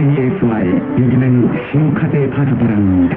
KSY 0.00 0.66
여기는 0.98 1.50
시오카제 1.70 2.30
바다바람입니다. 2.30 3.16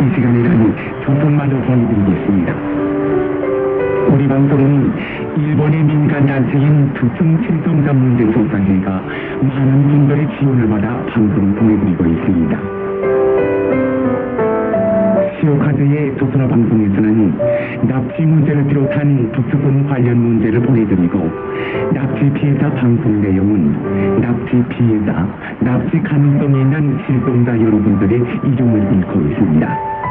이 0.00 0.14
시간에는 0.14 0.74
교통마저 1.06 1.56
보내드리겠습니다. 1.62 2.54
우리 4.12 4.28
방송은 4.28 4.92
일본의 5.38 5.82
민간 5.82 6.26
단체인 6.26 6.92
실종자 7.46 7.94
문제 7.94 8.30
조사회가 8.32 9.02
많은 9.40 9.88
분들의 9.88 10.28
지원을 10.38 10.68
받아 10.68 11.02
방송을 11.06 11.54
보내드리고 11.54 12.04
있습니다. 12.04 12.83
시오카드의 15.44 16.16
조선어 16.16 16.48
방송에서는 16.48 17.86
납치 17.86 18.22
문제를 18.22 18.66
비롯한 18.66 19.30
독수본 19.32 19.86
관련 19.86 20.16
문제를 20.16 20.60
보내드리고 20.62 21.30
납치 21.92 22.30
피해자 22.32 22.70
방송 22.70 23.20
내용은 23.20 24.20
납치 24.22 24.62
피해자, 24.70 25.28
납치 25.60 26.00
가능성이 26.02 26.62
있는 26.62 26.98
실종자 27.06 27.52
여러분들의 27.60 28.22
이름을 28.44 28.98
읽고 29.00 29.20
있습니다. 29.20 30.03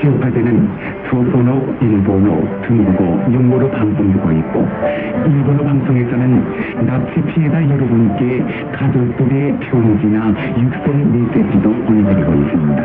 시오카드는 0.00 0.68
조선어, 1.08 1.62
일본어, 1.80 2.42
중국어, 2.66 3.04
영어로 3.32 3.70
방송되고 3.70 4.32
있고 4.32 4.68
일본어 5.26 5.64
방송에서는 5.64 6.86
납치 6.86 7.22
피해자 7.22 7.62
여러분께 7.62 8.44
가족들의 8.72 9.58
편지나 9.60 10.34
육성 10.58 11.12
메시지도 11.12 11.72
보내드리고 11.84 12.34
있습니다. 12.34 12.82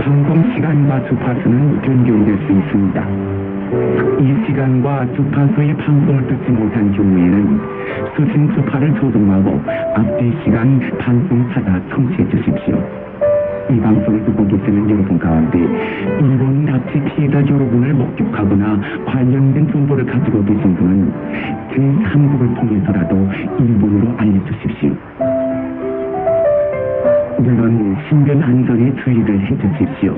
방송 0.00 0.54
시간과 0.54 1.04
주파수는 1.08 1.80
변경될 1.82 2.38
수 2.46 2.52
있습니다. 2.52 3.06
이 4.20 4.46
시간과 4.46 5.06
주파수의 5.14 5.76
방송을 5.76 6.26
듣지 6.26 6.52
못한 6.52 6.92
경우에는 6.92 7.60
수신 8.16 8.52
주파를 8.54 8.94
조정하고 8.94 9.60
앞뒤 9.94 10.32
시간 10.44 10.80
방송 10.98 11.48
찾아 11.52 11.80
청취해 11.90 12.28
주십시오. 12.28 13.03
이 13.70 13.80
방송을 13.80 14.24
듣고 14.24 14.46
계시는 14.46 14.90
여러분 14.90 15.18
가운데 15.18 15.58
일본 15.58 16.66
납치 16.66 17.00
피해자 17.00 17.38
여러분을 17.38 17.94
목격하거나 17.94 18.80
관련된 19.06 19.70
정보를 19.72 20.04
가지고 20.04 20.44
계신 20.44 20.74
분은 20.74 21.12
제3국을 21.70 22.54
통해서라도 22.56 23.28
일본으로 23.58 24.14
알려주십시오. 24.18 24.94
물론 27.38 27.96
신변 28.08 28.42
안전에 28.42 28.94
주의를 29.02 29.40
해주십시오. 29.40 30.14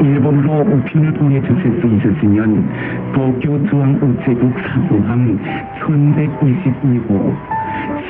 일본으로 0.00 0.60
우편을 0.60 1.12
보내주실 1.12 1.80
수 1.80 1.86
있으시면 1.86 2.68
도쿄 3.12 3.62
중앙우체국 3.68 4.54
사소함 4.60 5.38
1122호 5.80 7.57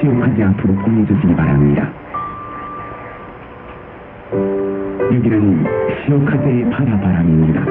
시험하지 0.01 0.43
않도록 0.43 0.79
보내주시기 0.85 1.35
바랍니다. 1.35 1.89
여기는 5.13 5.67
시오카제의 6.05 6.71
파라바람입니다. 6.71 7.63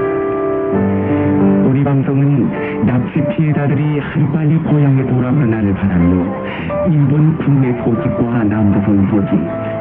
우리 1.69 1.83
방송은 1.83 2.85
납치 2.85 3.23
피해자들이 3.35 3.99
하루빨리 3.99 4.57
고향에 4.57 5.05
돌아오는 5.05 5.73
바라며 5.73 6.87
일본 6.89 7.37
국내 7.37 7.71
소식과 7.83 8.43
남조선 8.43 9.07
소식 9.09 9.31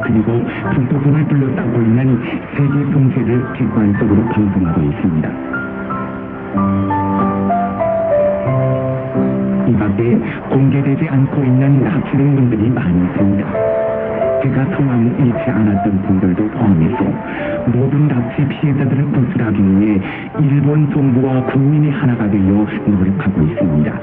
그리고 0.03 0.43
북조선을 0.73 1.27
둘러싸고 1.27 1.81
있는 1.81 2.21
세계 2.55 2.91
정세를 2.91 3.53
객관적으로 3.53 4.23
방송하고 4.25 4.81
있습니다. 4.81 5.29
이 9.67 9.73
밖에 9.73 10.17
공개되지 10.49 11.09
않고 11.09 11.43
있는 11.43 11.83
납치된 11.83 12.35
분들이 12.35 12.69
많이 12.69 13.03
있습니다. 13.05 13.77
제가 14.41 14.65
성함을 14.75 15.19
잃지 15.19 15.49
않았던 15.49 16.01
분들도 16.03 16.47
포함해서 16.51 17.03
모든 17.67 18.07
납치 18.07 18.47
피해자들을 18.47 19.11
구출하기 19.11 19.79
위해 19.79 19.99
일본 20.39 20.89
정부와 20.91 21.43
국민이 21.47 21.89
하나가 21.89 22.29
되어 22.29 22.65
노력하고 22.85 23.41
있습니다. 23.41 23.99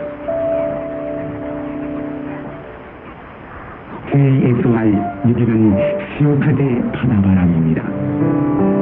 KSY 4.11 4.93
여기는 5.29 5.77
시오카제 6.19 6.83
파나바람입니다. 6.93 8.74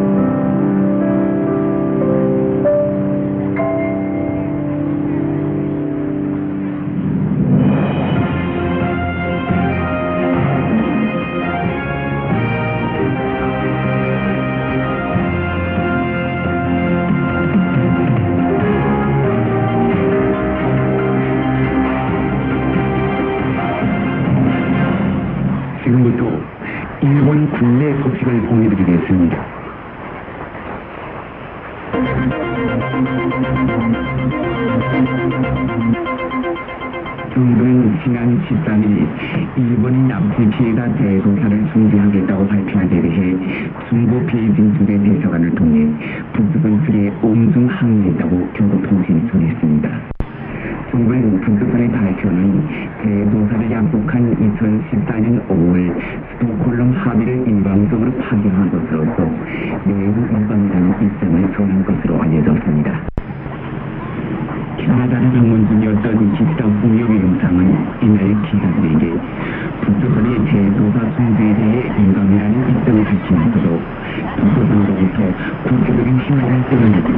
구체적인 76.23 76.43
힘을 76.43 76.65
끌어내기 76.65 77.11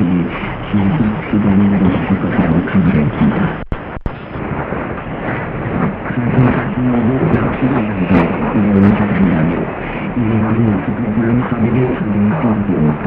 계속 0.72 0.98
시간이 1.30 1.68
내려질 1.68 1.98
것이라고 2.08 2.54
강조했습니다. 2.64 3.38
가슴 6.08 6.36
같은 6.52 6.74
모두 6.90 7.22
납치가 7.26 7.74
양해 7.74 8.08
이혼을 8.54 8.84
한다며 8.94 9.54
이해하는 10.16 10.58
스톡홀름 10.84 11.40
합의를 11.42 11.76
상정하기입니다. 11.98 13.02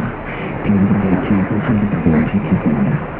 대부분의 0.64 1.06
계속하겠다고 1.22 2.06
밝혔습니다. 2.12 3.17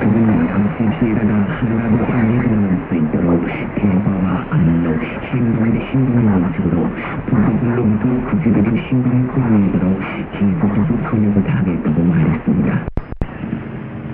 그는 0.00 0.46
당시 0.46 0.98
피해자가 0.98 1.34
하루라도 1.34 2.06
빨리 2.06 2.34
일어날 2.34 2.78
수 2.88 2.94
있도록 2.94 3.44
대화와 3.74 4.46
안로, 4.50 4.94
행동의 4.94 5.88
신경의 5.90 6.24
원칙으로 6.24 6.88
부부들로부터 7.26 8.30
구체적인 8.30 8.82
신경을 8.88 9.26
끌어내도록 9.28 10.00
계속해서 10.32 11.10
소력을 11.10 11.42
다하겠다고 11.42 12.04
말했습니다. 12.04 12.86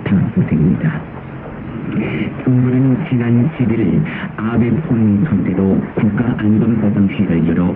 다음 0.05 0.31
소식입니다. 0.33 1.01
정부는 2.43 3.05
지난 3.07 3.49
10일 3.57 4.03
아베 4.37 4.71
폰 4.81 5.23
선대로 5.25 5.79
국가안전보장회를 5.95 7.47
열어 7.47 7.75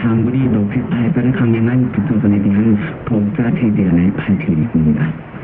장군이 0.00 0.48
높이 0.48 0.82
발사를 0.82 1.32
강행한 1.32 1.90
북조선에 1.92 2.42
대한 2.42 2.76
독자 3.04 3.50
제재안을 3.52 4.12
발표했습니다. 4.14 5.34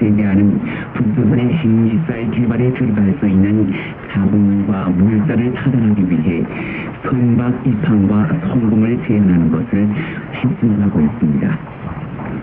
제재안은 0.00 0.60
북조선의 0.94 1.52
핵미사일 1.52 2.30
개발에 2.30 2.72
들어갈 2.72 3.14
수 3.20 3.28
있는 3.28 3.70
자본과 4.10 4.88
물자를 4.88 5.52
차단하기 5.54 6.10
위해 6.10 6.42
선박 7.04 7.66
입항과 7.66 8.28
성공을 8.48 8.98
제한하는 9.06 9.50
것을 9.50 9.88
핵심하고 10.32 11.00
있습니다. 11.00 11.58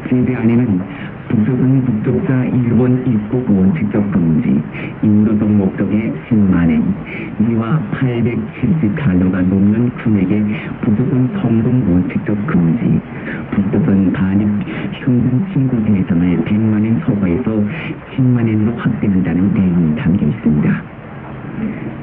제재안에는 0.07 0.81
북조선 1.29 1.83
북쪽자 1.83 2.45
일본 2.45 3.06
입국 3.06 3.50
원칙적 3.50 4.12
금지, 4.12 4.62
인도적 5.03 5.50
목적의 5.51 6.13
10만엔, 6.29 6.81
미화 7.39 7.79
870달러가 7.91 9.41
넘는 9.41 9.89
금액의 9.97 10.45
북조선 10.81 11.29
성공 11.41 11.94
원칙적 11.94 12.47
금지, 12.47 13.01
북조선 13.51 14.13
반입 14.13 14.47
현금 14.94 15.45
친구 15.51 15.83
대상을 15.83 16.45
100만엔 16.45 17.06
초과해서 17.06 17.63
10만 18.15 18.47
엔으로 18.47 18.77
확대한다는 18.77 19.53
내용이 19.53 19.95
담겨 19.97 20.25
있습니다. 20.25 20.83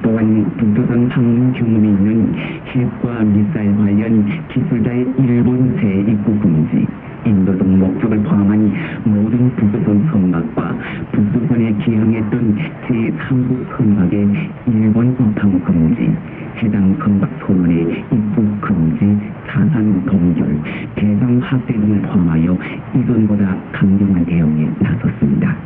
또한 0.03 0.53
북조선 0.59 1.09
방문 1.09 1.53
경험이 1.55 1.89
있는 1.89 2.35
핵과 2.67 3.25
미사일 3.25 3.75
관련 3.77 4.27
기술자의 4.49 5.07
일본 5.19 5.77
재입국 5.81 6.41
금지, 6.41 6.87
인도동 7.27 7.79
목적을 7.79 8.23
포함한 8.23 8.73
모든 9.05 9.51
북조선 9.57 10.09
선박과 10.11 10.77
북조선에 11.13 11.73
기항했던 11.85 12.57
제3국 12.87 13.77
선박의 13.77 14.51
일본 14.67 15.13
입항 15.13 15.61
금지, 15.65 16.15
해당 16.59 16.97
선박 17.01 17.31
선원의 17.41 18.05
입국 18.13 18.61
금지, 18.61 19.19
사상 19.47 20.05
동결, 20.05 20.61
개성 20.97 21.39
확대 21.41 21.73
등을 21.73 22.03
포함하여 22.03 22.57
이전보다 22.95 23.57
강경한 23.73 24.25
대응에 24.27 24.71
나섰습니다. 24.81 25.57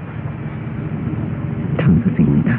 다음 1.77 2.01
소식입니다. 2.03 2.59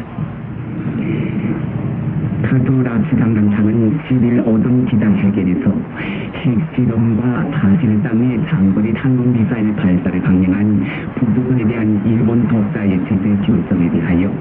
카도라 2.41 3.01
지상강상은 3.09 3.99
11일 4.07 4.47
오전 4.47 4.85
기상회견에서 4.85 5.71
핵실험과 6.39 7.51
사실상의 7.51 8.39
장거리 8.49 8.93
탄도 8.93 9.23
미사일 9.23 9.75
발사를 9.75 10.21
강행한 10.21 10.81
북조선에 11.15 11.67
대한 11.67 12.01
일본 12.05 12.47
독자의 12.47 12.99
제재 13.07 13.35
결정에 13.45 13.89
대하여 13.89 14.31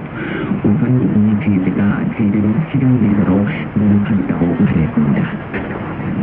우선 0.63 1.03
이 1.03 1.45
제재가 1.45 2.05
제대로 2.17 2.55
실행되도록 2.71 3.47
노력하겠다고 3.75 4.47
말했습니다. 4.47 5.23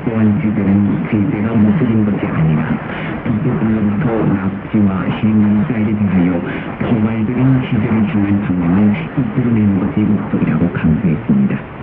또한 0.05 0.39
제재는 0.39 1.03
제재가 1.11 1.53
목적인 1.53 2.05
것이 2.05 2.25
아니라 2.25 2.79
북조선으로부터 3.25 4.25
납치와 4.27 5.01
핵미사일에 5.03 5.93
대하여 5.93 6.41
포괄적인 6.79 7.61
시대를 7.67 8.07
향한 8.07 8.41
방향을 8.41 8.93
이끌어내는 9.17 9.79
것이 9.79 9.99
목적이라고 10.01 10.69
강조했습니다. 10.71 11.74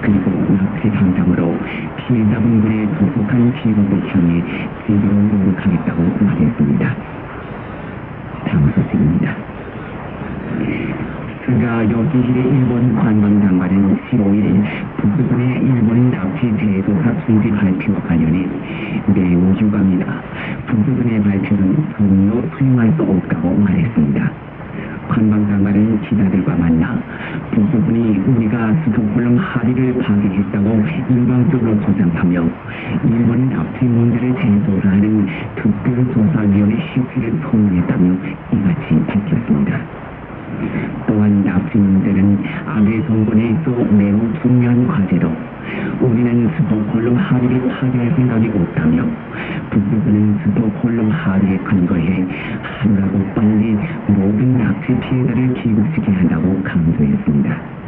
그리고 0.00 0.30
납치 0.56 0.90
상담으로 0.90 1.58
피해자분들의 1.96 2.88
조속한 2.98 3.52
피해를 3.52 3.84
향해 4.08 4.42
제대로 4.86 5.14
노력하겠다고 5.14 6.02
말했습니다. 6.24 6.96
다음 8.46 8.72
소식입니다. 8.72 9.36
스가 11.44 11.88
요시히데 11.88 12.40
일본 12.40 12.94
관광장관은 12.94 13.96
15일 14.10 14.64
북부선의 14.96 15.62
일본 15.62 16.10
납치 16.10 16.52
재조사 16.56 17.14
중지 17.24 17.50
발표와 17.50 18.00
관련해 18.00 18.48
매우 19.14 19.54
유감이다. 19.54 20.22
북부선의 20.66 21.22
발표는 21.22 21.88
전혀 21.96 22.42
수용할 22.56 22.92
수 22.96 23.02
없다고 23.02 23.56
말했습니다. 23.58 24.45
관광장관은 25.08 26.00
기자들과 26.02 26.56
만나 26.56 27.00
북부분이 27.50 28.18
우리가 28.18 28.74
스톡홀름 28.84 29.36
합의를 29.38 29.98
파기했다고 29.98 30.82
일방적으로 31.10 31.80
주장하며 31.80 32.48
일본이 33.04 33.48
납치 33.48 33.84
문제를 33.84 34.34
재조사하는 34.34 35.26
특별조사위원회 35.56 36.76
실시를 36.92 37.40
소명했다며 37.42 38.14
이같이 38.52 39.06
밝혔습니다. 39.06 40.05
또한 41.06 41.44
납치 41.44 41.78
문제는 41.78 42.42
아베 42.66 43.06
정권에 43.06 43.50
있어 43.50 43.70
매우 43.92 44.32
중요한 44.42 44.86
과제로 44.86 45.30
우리는 46.00 46.50
스톡홀름 46.56 47.16
합의를 47.16 47.68
파기할 47.68 48.14
생각이 48.14 48.48
없다며 48.48 49.04
북부는 49.70 50.38
스톡홀름 50.44 51.10
합의에 51.10 51.56
근거해 51.58 52.26
하루라도 52.62 53.24
빨리 53.34 53.76
모든 54.08 54.58
납치 54.58 54.94
피해자를 55.00 55.54
귀국시켜야 55.54 56.18
한다고 56.18 56.62
강조했습니다. 56.62 57.85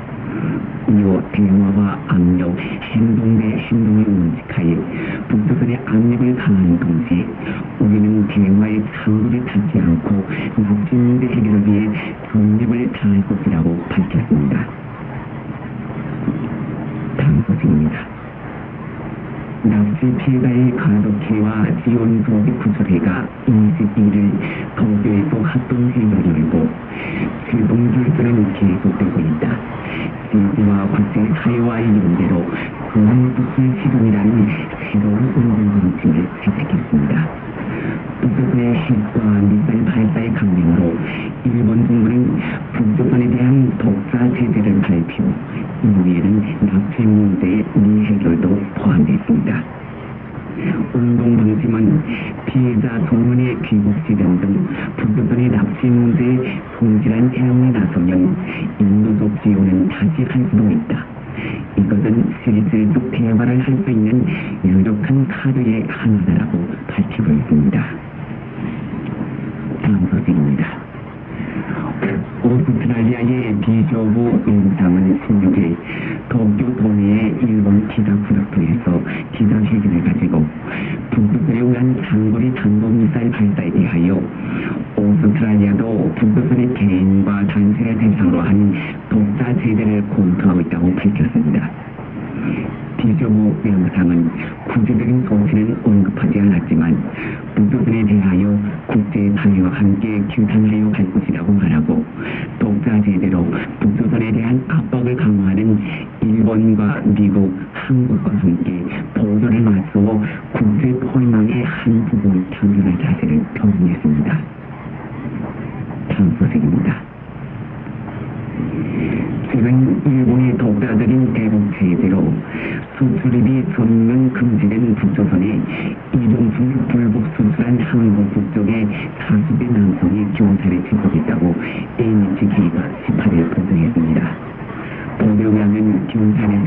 이후 0.88 1.22
대화와 1.32 1.98
압력, 2.08 2.56
행동 2.58 3.38
대 3.38 3.56
행동을 3.58 4.04
운직하여 4.04 4.76
북조선의 5.28 5.80
압력을 5.84 6.36
강화하는 6.36 6.80
동시에 6.80 7.26
우리는 7.80 8.26
대화의 8.26 8.82
창구를 9.04 9.44
닫지 9.44 9.78
않고 9.80 10.24
문제 10.56 11.26
해결을 11.26 11.66
위해 11.66 11.90
전력을 12.32 12.92
다할 12.92 13.22
것이라고 13.26 13.78
밝혔습니다. 13.88 14.66
다음 17.18 17.44
소식입니다. 17.46 18.18
납치 19.64 20.06
피해자의 20.18 20.70
가족회와 20.76 21.66
지원 21.84 22.24
조합의 22.24 22.54
구조회가 22.58 23.28
22일 23.46 24.32
도쿄에서 24.76 25.42
합동회의를 25.42 26.17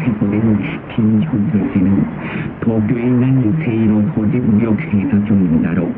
체포된 0.04 0.58
김현철 0.96 1.74
씨는 1.74 2.04
도쿄에 2.62 3.04
있는 3.04 3.54
세이로 3.64 4.02
소집 4.14 4.44
무역회사 4.44 5.20
경영자로 5.28 5.94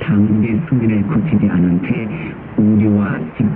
당국의 0.00 0.60
승인을 0.68 1.06
거치지 1.06 1.48
않은 1.48 1.82
채 1.82 2.08
의료와 2.56 3.18
식 3.36 3.49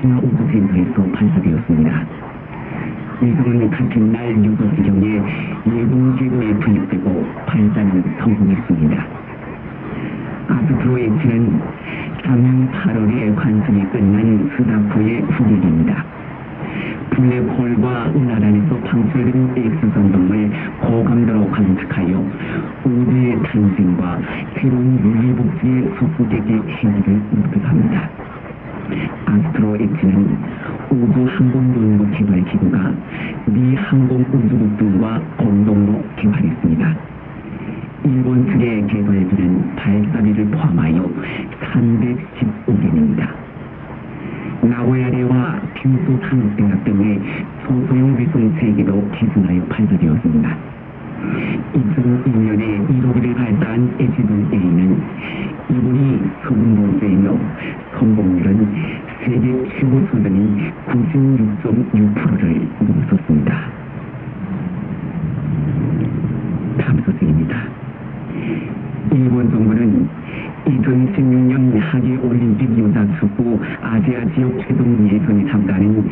타네가시마 0.00 0.18
우주센터에서 0.18 1.02
발사되었습니다. 1.12 2.06
위성은 3.20 3.70
같은 3.70 4.12
날 4.12 4.34
6시경에 4.34 5.22
예봉궤도에 5.66 6.58
투입되고 6.60 7.26
발사는 7.46 8.04
성공했습니다. 8.18 9.06
아스트로 10.48 10.98
H는 10.98 11.60
작년 12.24 12.70
8월에 12.72 13.36
관측이 13.36 13.84
끝난 13.90 14.50
스다포의 14.56 15.20
후계기입니다. 15.22 16.04
블랙홀과 17.10 18.12
은하단에서 18.14 18.76
방출된 18.78 19.54
X선동을 19.56 20.50
고감도로 20.80 21.50
관측하여 21.50 22.24
우주의 22.84 23.42
탄생과 23.42 24.18
새로운 24.54 24.98
유해복지의 25.04 25.94
속수되기 25.98 26.52
행위를 26.52 27.20
목표합니다. 27.30 28.39
아스트로 29.26 29.76
H는 29.76 30.38
우주 30.90 31.26
항공연구 31.36 32.10
개발 32.10 32.44
기구가 32.44 32.92
미 33.46 33.74
항공 33.74 34.20
우주국 34.32 34.76
등과 34.78 35.20
공동으로 35.36 36.04
개발했습니다. 36.16 36.96
일본 38.04 38.46
측의 38.46 38.86
개발비는 38.86 39.76
발사비를 39.76 40.46
포함하여 40.46 41.08
315개입니다. 41.60 43.28
나고야대와 44.62 45.60
균소 45.76 46.18
산업대학 46.26 46.84
등의 46.84 47.20
소소형 47.66 48.18
위성 48.18 48.54
3개도 48.56 49.18
기준하여 49.18 49.64
발사되었습니다. 49.66 50.79
2002년에 51.72 52.88
1호기를 52.88 53.36
발사한 53.36 53.94
HVA는 54.00 55.02
이번이 55.70 56.20
성공번째이며 56.44 57.38
성공률은 57.98 58.66
세계 59.24 59.68
최고 59.78 60.00
수준인 60.10 60.72
96.6%를 60.86 62.68
넘었었습니다. 62.80 63.70
다음 66.78 67.02
소식입니다. 67.04 67.68
일본 69.12 69.50
정부는 69.50 70.08
2016년 70.78 71.78
하계 71.78 72.16
올림픽 72.16 72.78
여자 72.78 73.06
축구 73.18 73.58
아시아 73.82 74.24
지역 74.34 74.56
최종 74.60 75.08
예선에 75.08 75.44
참가하는 75.50 76.04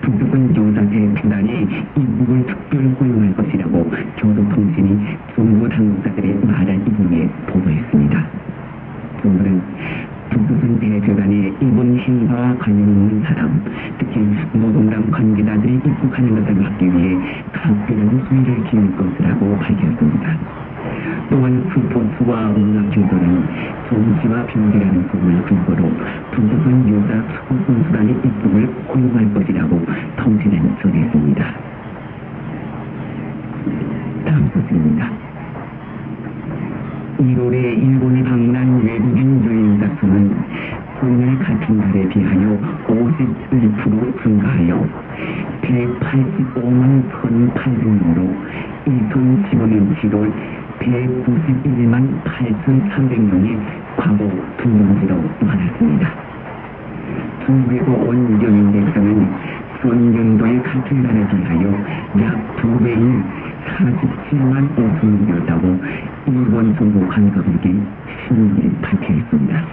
북두권 0.00 0.56
여자대 0.56 1.12
대단이 1.20 1.68
이북을 1.96 2.46
특별 2.46 2.94
고용할 2.94 3.34
것이라고 3.36 3.90
교도통신이 4.16 4.98
정부 5.34 5.68
당국자들의 5.68 6.34
말을 6.44 6.80
인용해 6.86 7.28
보도했습니다. 7.46 8.26
정부는 9.22 9.62
북두권 10.36 10.78
대대단에 10.78 11.54
이번 11.62 11.96
행사와 11.96 12.58
관련 12.58 12.80
있는 12.80 13.22
사람, 13.22 13.64
특히 13.98 14.20
노동당 14.52 15.10
관계자들이 15.10 15.76
입국하는 15.76 16.34
것을 16.34 16.54
막기 16.54 16.84
위해 16.84 17.16
각별한 17.52 18.26
수위를 18.28 18.64
기울 18.64 18.94
것이라고 18.96 19.56
밝혔습니다. 19.56 20.38
또한 21.30 21.64
스포츠와 21.72 22.48
문화 22.50 22.82
교도는 22.90 23.48
정치와 23.88 24.44
병기라는 24.46 25.08
부분을 25.08 25.42
근거로 25.44 25.90
북두권 26.32 26.88
여자 26.92 27.26
축구 27.32 27.56
선수단의 27.66 28.14
입국을 28.22 28.66
고용할 28.88 29.32
것이라고 29.32 29.86
통신은 30.18 30.76
전했습니다. 30.82 31.54
다음 34.26 34.50
소식입니다. 34.52 35.35
1월에 37.18 37.54
일본을 37.54 38.24
방문한 38.24 38.84
외국인 38.84 39.42
여행자 39.44 39.88
수는 39.98 40.36
오늘 41.02 41.38
같은 41.38 41.80
달에 41.80 42.08
비하여 42.08 42.58
51% 42.86 44.22
증가하여 44.22 44.86
185만 45.62 47.10
1,800명으로 47.10 48.20
2015년 48.86 49.96
7월 49.96 50.32
191만 50.78 52.22
8,300명이 52.24 53.58
과거 53.96 54.30
두 54.58 54.68
번째로 54.68 55.22
많았습니다. 55.40 56.10
중국에서 57.46 57.92
온 57.92 58.42
여행객수는 58.42 59.32
전년도의 59.80 60.62
같은 60.62 61.02
달에 61.02 61.26
비하여 61.28 61.72
약두 62.20 62.78
배인 62.84 63.24
47만 63.66 64.74
5천 64.76 65.04
명이었다고 65.04 65.80
일본 66.26 66.74
정부 66.76 67.06
관광국이 67.08 67.82
신문에 68.26 68.70
발표했습니다. 68.80 69.66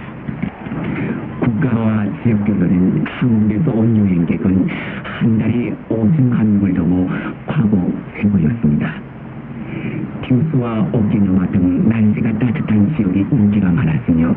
국가와 1.40 2.06
지역별로는 2.22 3.04
한국에서 3.06 3.70
온 3.70 3.96
여행객은 3.96 4.66
한 5.02 5.38
달에 5.38 5.74
50만 5.88 6.44
명을 6.44 6.74
넘어 6.74 7.06
과거 7.46 7.90
최고였습니다. 8.16 9.13
규수와 10.24 10.88
오키나와 10.92 11.46
등 11.48 11.88
날씨가 11.88 12.38
따뜻한 12.38 12.94
지역이 12.96 13.26
인기가 13.30 13.70
많았으며 13.70 14.34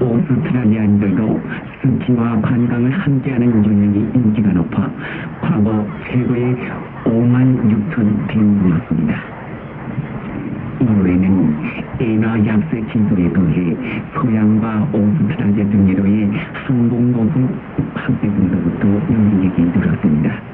오스트랄리아인들도 0.00 1.40
스키와 1.80 2.40
관광을 2.40 2.90
함께하는 2.90 3.64
여행이 3.64 3.98
인기가 4.14 4.52
높아 4.52 4.90
과거 5.40 5.86
최고의 6.06 6.56
5만 7.04 7.90
6천 7.90 8.28
대문이었습니다. 8.28 9.34
이후에는 10.80 11.56
엔화 12.00 12.46
약세 12.46 12.80
기술에 12.92 13.32
더해 13.32 13.76
서양과 14.14 14.88
오스트랄리아 14.92 15.64
등지로의 15.70 16.30
항공노동 16.52 17.48
확대 17.94 18.28
등으로부터 18.28 18.88
여행객이 18.88 19.62
늘었습니다. 19.62 20.53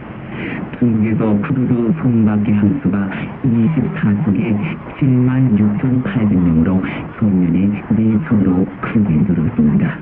중국에서 0.78 1.38
크루즈 1.42 1.92
손바퀴 2.00 2.52
항수가 2.52 3.10
24석에 3.44 4.56
7만 4.98 5.58
6,800명으로 5.58 6.82
전년에 7.18 7.82
4천으로 7.88 8.66
크게 8.80 9.08
늘었습니다. 9.28 9.98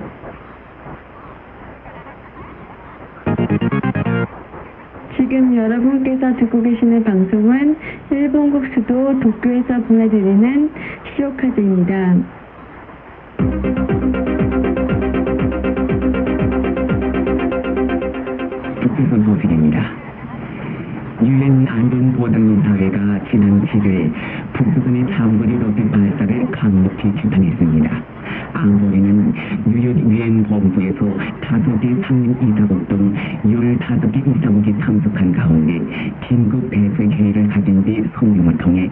지금 5.16 5.54
여러분께서 5.57 6.37
듣고 6.37 6.62
계시는 6.62 7.04
방송은 7.04 7.76
일본국 8.11 8.64
수도 8.73 9.18
도쿄에서 9.21 9.80
보내드리는 9.83 10.71
시오카즈입니다. 11.16 12.14
북두선 18.80 19.25
소식입니다. 19.25 20.07
유엔 21.20 21.66
안전보장사회가 21.66 23.25
지난 23.28 23.60
7일 23.66 24.12
북부선의 24.52 25.04
장거리 25.16 25.58
로켓 25.58 25.90
발사를 25.90 26.50
강력히 26.52 27.10
규탄했습니다. 27.20 28.02
안보리는 28.52 29.32
뉴욕 29.66 29.98
유엔 29.98 30.44
본부에서 30.44 30.98
5개 31.40 32.06
상임 32.06 32.37
이사국 32.40 32.88
등 32.88 33.12
15개 33.44 34.37
이사국이 34.37 34.75
참석한 34.78 35.32
가운데 35.32 35.80
긴급 36.28 36.70
대책 36.70 37.10
회의를 37.10 37.48
가진 37.48 37.84
뒤 37.84 38.00
성명을 38.14 38.56
통해 38.58 38.88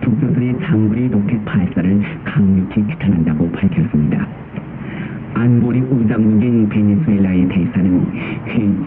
북부선의 0.00 0.58
장거리 0.64 1.08
로켓 1.08 1.44
발사를 1.44 2.00
강력히 2.24 2.82
규탄한다고 2.82 3.50
밝혔습니다. 3.52 4.26
안보리 5.38 5.80
우장국인 5.82 6.68
베네수엘라의 6.68 7.48
대사는 7.48 8.06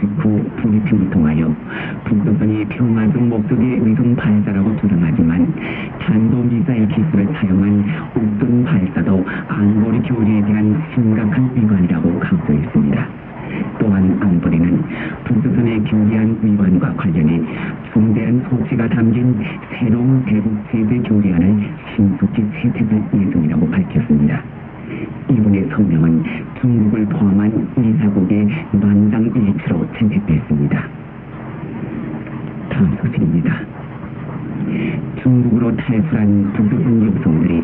직후 0.01 0.43
브리핑을 0.57 1.09
통하여 1.09 1.55
북조선이 2.03 2.65
평화적 2.65 3.23
목적의 3.23 3.87
위성 3.87 4.13
발사라고 4.17 4.75
주장하지만 4.81 5.53
탄도미사일 5.99 6.89
기술을 6.89 7.25
사용한 7.35 7.85
옥전 8.17 8.65
발사도 8.65 9.25
안보리 9.47 10.01
교리에 10.01 10.43
대한 10.43 10.83
심각한 10.93 11.49
위반이라고 11.55 12.19
강조했습니다. 12.19 13.07
또한 13.79 14.19
안보리는 14.21 14.83
북조선의 15.23 15.85
경계한 15.85 16.37
위반과 16.41 16.93
관련해 16.95 17.41
중대한 17.93 18.45
소치가 18.49 18.89
담긴 18.89 19.39
새로운 19.79 20.25
대북 20.25 20.51
제재 20.69 20.97
교리안을 21.07 21.69
신속히 21.95 22.43
채택할 22.61 23.07
예정이라고 23.13 23.69
밝혔습니다. 23.69 24.43
이번의 25.29 25.69
성명은 25.69 26.23
중국을 26.59 27.05
포함한 27.05 27.51
이사국의 27.77 28.47
만장일치로 28.73 29.87
채택됐습니다. 29.97 30.87
다음 32.69 32.97
소식입니다. 33.01 33.80
중국으로 35.21 35.75
탈출한 35.77 36.53
북조선 36.53 37.15
여성들이 37.17 37.63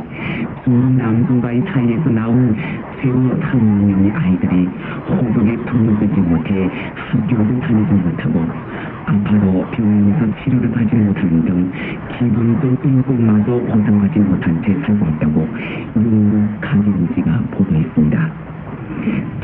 중국 0.63 0.92
남성과의 0.98 1.62
사이에서 1.62 2.10
나온 2.10 2.56
최고 3.01 3.30
3명의 3.39 4.13
아이들이 4.13 4.68
호적에 5.08 5.56
등록되지 5.66 6.20
못해 6.22 6.70
학교를 6.96 7.60
다니지 7.62 7.94
못하고 7.94 8.46
아파도 9.06 9.66
병원에서 9.72 10.44
치료를 10.44 10.72
받지 10.72 10.96
못하는 10.96 11.46
등 11.46 11.72
기본적 12.18 12.86
인권마저 12.86 13.51
보장하지 13.51 14.20
못한 14.20 14.62
채 14.63 14.74
살고 14.86 15.06
있다고 15.06 15.48
영국 15.96 16.62
가디언지가 16.62 17.39
보도했습니다. 17.51 18.56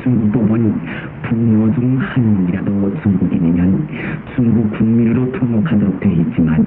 중국 0.04 0.32
법원 0.32 0.80
부모 1.24 1.72
중 1.74 1.98
한 1.98 2.34
명이라도 2.34 2.94
중국인이면 3.02 3.88
중국 4.36 4.72
국민으로 4.78 5.32
등록하도록 5.32 6.00
되어 6.00 6.12
있지만 6.12 6.66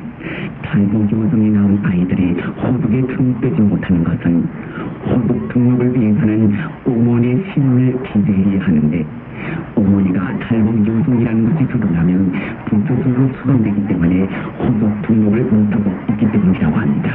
탈북 0.63 1.05
여성이 1.13 1.51
낳은 1.51 1.79
아이들이 1.85 2.33
호적에 2.57 3.03
등록되지 3.07 3.61
못하는 3.61 4.03
것은 4.05 4.49
호적 5.05 5.49
등록을 5.49 5.95
위해서는 5.95 6.53
어머니의 6.85 7.45
신을 7.53 8.03
기재해야 8.03 8.63
하는데 8.63 9.05
어머니가 9.75 10.39
탈북 10.41 10.87
여성이라는 10.87 11.53
것이 11.53 11.69
드러나면 11.69 12.33
불조선으로 12.67 13.29
수감되기 13.41 13.87
때문에 13.87 14.27
호적 14.59 15.03
등록을 15.03 15.45
못하고 15.45 15.93
있기 16.11 16.33
때문이라고 16.33 16.77
합니다. 16.77 17.11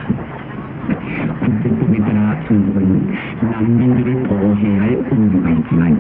국제법에 1.39 1.99
따라 1.99 2.39
중국은 2.47 3.07
난민들을 3.41 4.23
보호해야 4.23 4.81
할 4.81 5.05
의무가 5.11 5.49
있지만 5.49 5.99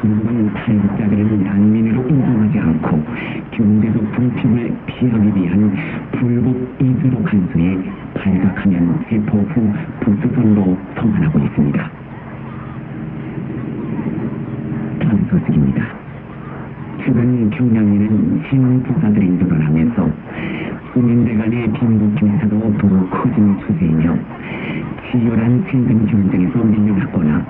중국은 0.00 0.52
탈북자들을 0.54 1.44
난민으로 1.44 2.08
인정하지 2.08 2.58
않고 2.58 3.02
경제적 3.50 4.12
불평을 4.12 4.76
피하기 4.86 5.34
위한 5.34 5.72
불법 6.12 6.56
이주로 6.80 7.22
간수해 7.22 7.78
발각하면 8.14 9.04
세포 9.08 9.38
후 9.38 9.72
불조선으로 10.00 10.78
송환하고 10.96 11.38
있습니다. 11.38 11.90
다음 15.00 15.26
소식입니다. 15.30 16.02
최근 17.04 17.50
경량에는 17.50 18.42
신흥 18.48 18.82
부사들이 18.84 19.28
늘어나면서 19.30 20.21
국민들 20.92 21.38
간의 21.38 21.72
빈부 21.72 22.14
격차도 22.16 22.76
더욱 22.76 23.10
커지는 23.10 23.58
추세이며 23.60 24.14
치열한 25.10 25.64
생존 25.70 26.06
경쟁에서 26.06 26.58
밀려났거나 26.58 27.46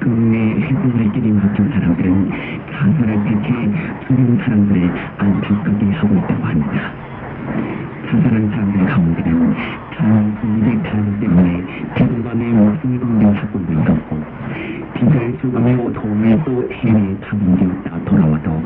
국내 0.00 0.56
해군들끼리 0.60 1.30
막힌 1.30 1.70
사람들은 1.70 2.30
자살을 2.72 3.24
택해 3.24 3.70
죽은 4.06 4.36
사람들을 4.38 4.90
안타깝게 5.16 5.90
하고 5.92 6.14
있다고 6.16 6.44
합니다. 6.44 6.92
자살한 8.10 8.50
사람들 8.50 8.86
가운데는 8.86 9.54
단 9.96 10.36
200사람 10.42 11.20
때문에 11.20 11.64
대부분의 11.94 12.48
목숨을 12.52 13.00
잃는 13.00 13.34
사건도 13.34 13.72
있었고 13.72 14.31
주가며 15.10 15.92
돈을 15.92 16.40
또 16.44 16.68
해외에 16.70 17.16
파견되었다 17.18 18.04
돌아와서 18.04 18.62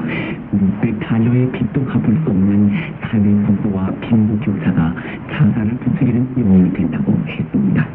600달러의 0.53 1.51
빚도 1.53 1.85
갚을 1.87 2.05
수 2.23 2.31
없는 2.31 2.71
사회 3.01 3.23
부부와 3.23 3.91
빈부 4.03 4.39
교사가 4.45 4.95
자살을 5.33 5.71
부추기는 5.79 6.29
요인이 6.37 6.73
된다고 6.75 7.19
했습니다. 7.27 7.87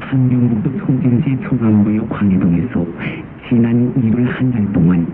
한경북도 0.00 0.78
송진시 0.78 1.38
청안부의 1.42 2.08
광해동에서 2.08 2.86
지난 3.48 3.92
1월 3.94 4.24
한 4.28 4.52
달 4.52 4.72
동안 4.72 5.04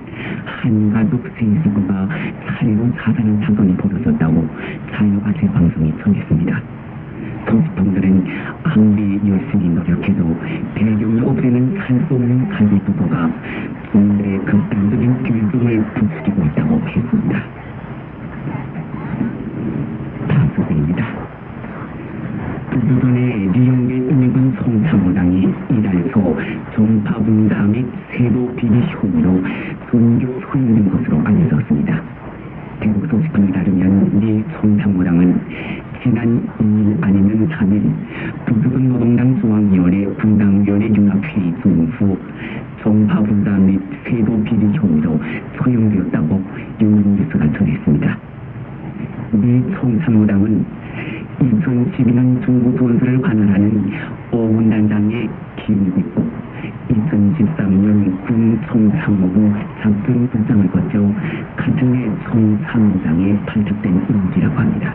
한 0.44 0.92
가족 0.92 1.24
세 1.38 1.46
식구가 1.62 2.08
차례로 2.46 2.92
자살한 2.96 3.40
사건이 3.46 3.76
벌어졌다고 3.78 4.46
자유아재 4.92 5.52
방송이 5.52 5.94
전했습니다. 6.02 6.62
도시통들은 7.46 8.24
아무리 8.64 9.20
열심히 9.28 9.68
노력해도 9.68 10.36
살수 11.88 12.14
없는 12.14 12.48
갈비 12.50 12.78
부부가 12.80 13.30
국민들의 13.90 14.38
극단적인 14.44 15.22
교육을 15.22 15.84
부추기고 15.94 16.44
있다고 16.44 16.80
했습니다. 16.86 17.42
다음 20.28 20.50
소식입니다. 20.54 21.06
북조선의 22.70 23.52
리용계 23.52 23.94
인민군 23.94 24.54
송참모당이 24.62 25.48
이달소 25.70 26.36
정파분다 26.74 27.62
및 27.62 27.86
세도 28.12 28.54
비리 28.56 28.80
혐의로 28.80 29.42
종교 29.90 30.26
소유된 30.40 30.90
것으로 30.90 31.22
알려졌습니다. 31.24 32.02
대북 32.80 33.06
소식통에 33.10 33.50
따르면 33.50 34.20
리 34.20 34.44
송참모당은 34.60 35.40
지난 36.02 36.46
2일 36.58 36.96
아니면 37.02 37.48
3일 37.48 38.46
북조선 38.46 38.88
노동당 38.88 39.40
중앙위원회 39.40 40.06
분당위원회 40.14 40.88
융합회의 40.94 41.54
중후 41.62 42.16
정파분다 42.82 43.58
및 43.58 43.80
세도 44.04 44.44
비리 44.44 44.66
혐의로 44.74 45.20
소용되었다고 45.56 46.42
영국뉴스가 46.80 47.52
전했습니다. 47.52 48.18
미 49.32 49.62
총참모당은 49.74 50.64
2012년 51.40 52.44
중국 52.44 52.78
군수를 52.78 53.20
관할하는 53.20 53.90
오문단장의 54.30 55.28
기임이고 55.56 56.00
있고 56.00 56.24
2013년 56.88 58.26
군 58.26 58.60
총참모부 58.68 59.52
작전 59.82 60.28
부장을 60.30 60.68
거쳐 60.68 61.12
같은 61.56 61.94
해 61.94 62.08
총참모장에 62.24 63.38
발탁된 63.46 64.06
인지라고 64.08 64.58
합니다. 64.58 64.94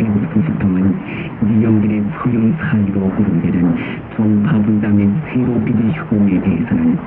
대북 0.00 0.32
소식통은 0.32 0.96
이영길의 1.44 2.04
소형 2.16 2.56
사유로 2.56 3.10
거론되는 3.10 3.76
종파분담의 4.16 5.12
새로 5.26 5.62
비리 5.62 5.92
혐의에 5.92 6.40
대해서는 6.40 6.98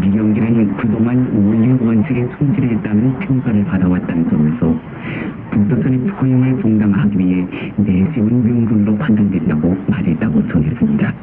미영길은 0.00 0.76
그동안 0.76 1.30
원리 1.32 1.70
원칙에 1.80 2.28
충실했다는 2.36 3.20
평가를 3.20 3.64
받아왔다는 3.64 4.28
점에서 4.28 4.74
북조선의 5.52 5.98
포용을 6.08 6.60
종담하기 6.60 7.18
위해 7.18 7.46
내세운 7.76 8.44
명분으로 8.44 8.96
판단된다고 8.96 9.76
말했다고 9.86 10.48
전했습니다. 10.48 11.14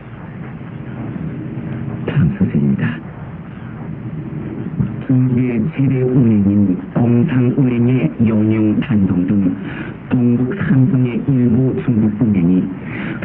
다음 2.08 2.36
소식입니다. 2.38 2.98
중국의 5.06 5.62
최대 5.76 6.02
은행인 6.02 6.78
공상은행의 6.94 8.12
영영 8.26 8.80
단동 8.80 9.28
등 9.28 9.56
동북 10.16 10.56
삼성의 10.56 11.24
일부 11.28 11.76
중국 11.84 12.10
은행이 12.22 12.64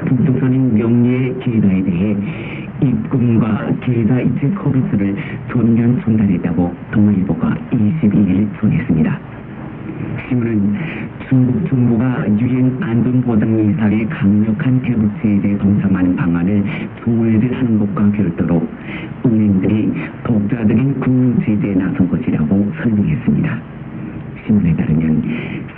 북조선인 0.06 0.74
명예의 0.74 1.38
계좌에 1.38 1.84
대해 1.84 2.16
입금과 2.82 3.76
계좌 3.80 4.20
이체 4.20 4.50
서비스를 4.56 5.14
전면 5.52 6.00
중단했다고 6.02 6.74
동아일보가 6.90 7.56
22일 7.70 8.48
전했습니다. 8.58 9.20
신문은 10.28 10.74
중국 11.28 11.68
정부가 11.68 12.26
유엔 12.40 12.76
안전보장이사의 12.80 14.08
강력한 14.08 14.82
대북 14.82 15.12
제재에 15.22 15.58
동참하는 15.58 16.16
방안을 16.16 16.64
조율하는 17.04 17.78
것과 17.78 18.10
별도로 18.10 18.66
은행들이 19.24 19.92
독자적인 20.24 20.98
국민 20.98 21.38
제재에 21.38 21.74
나선 21.74 22.08
것이라고 22.08 22.72
설명했습니다. 22.82 23.79
신문에 24.46 24.74
따르면 24.76 25.22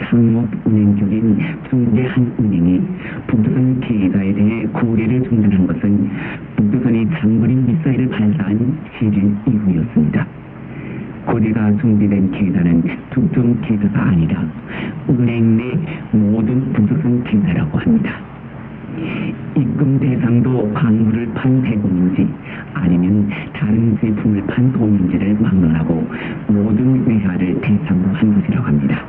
상업 0.09 0.49
은행 0.67 0.97
중인 0.97 1.39
중대한은행이 1.69 2.81
북조선 3.27 3.81
계좌에 3.81 4.33
대해 4.33 4.67
거래를 4.73 5.23
중단한 5.25 5.67
것은 5.67 6.11
북조선이 6.57 7.09
장거리 7.19 7.55
미사일을 7.55 8.09
발사한 8.09 8.79
시즌 8.99 9.37
이후였습니다. 9.47 10.27
거래가 11.27 11.73
중지된 11.77 12.31
계좌는 12.33 12.83
특정 13.11 13.61
계좌가 13.63 14.03
아니라 14.09 14.45
은행 15.09 15.57
내 15.57 16.19
모든 16.19 16.73
북조선 16.73 17.25
계좌라고 17.25 17.79
합니다. 17.79 18.32
입금 19.57 19.99
대상도 19.99 20.73
광물을 20.73 21.29
판 21.35 21.63
대공인지 21.63 22.29
아니면 22.75 23.29
다른 23.53 23.97
제품을 24.01 24.47
판 24.47 24.73
돈인지를 24.73 25.35
막론하고 25.35 26.07
모든 26.49 27.07
외화를 27.07 27.61
대상으로 27.61 28.15
한 28.15 28.35
것이라고 28.35 28.67
합니다. 28.67 29.05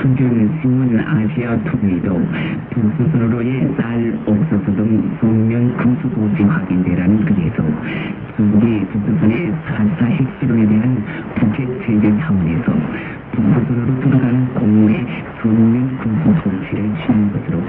수준 0.00 0.58
중은 0.62 0.98
아시아 0.98 1.56
통일도 1.64 2.26
북스스로의 2.70 3.74
쌀 3.76 4.18
없어서 4.24 4.64
등 4.74 5.16
성명 5.20 5.76
금수도주 5.76 6.42
확인되라는 6.42 7.24
글에서 7.26 7.62
북이 8.36 8.86
북스선의 8.86 9.52
사사 9.68 10.06
핵실험에 10.06 10.66
대한 10.66 11.04
북핵 11.34 11.68
체제 11.84 12.16
차원에서 12.20 12.72
북스선으로 13.32 14.00
들어가는 14.00 14.54
공무의 14.54 15.06
성명 15.42 15.98
금수도주를 15.98 16.94
주는 17.04 17.32
것으로 17.32 17.60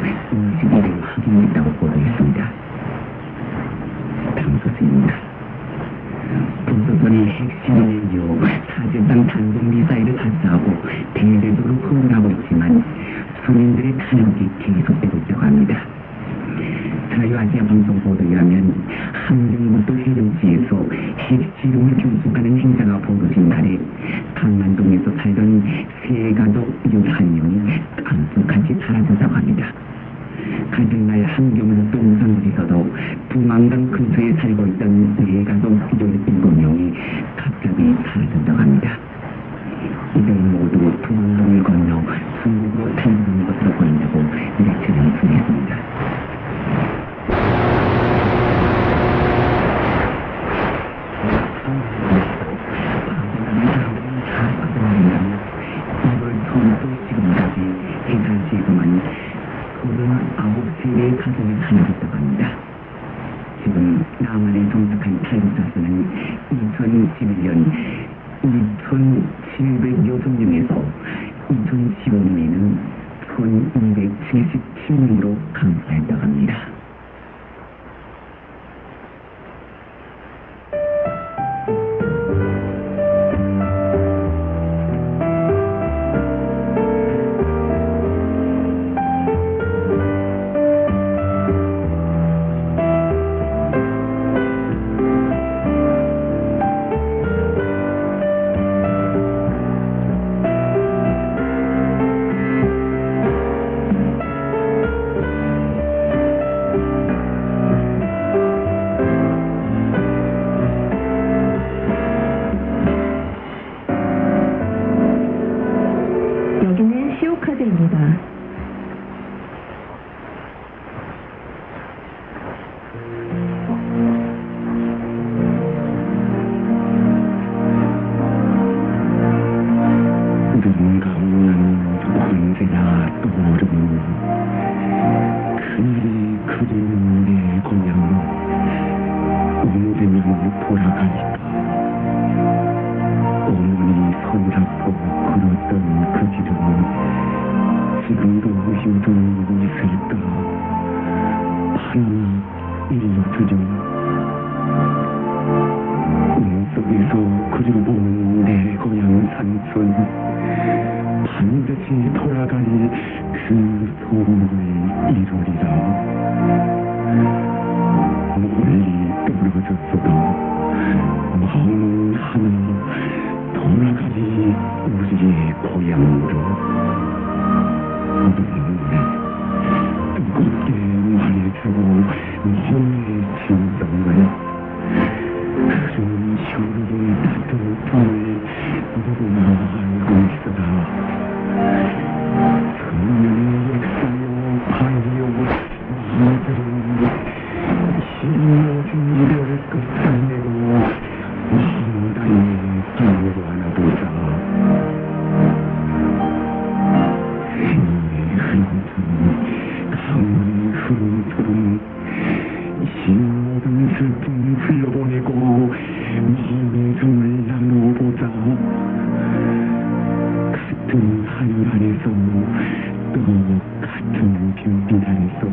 나도 224.91 225.49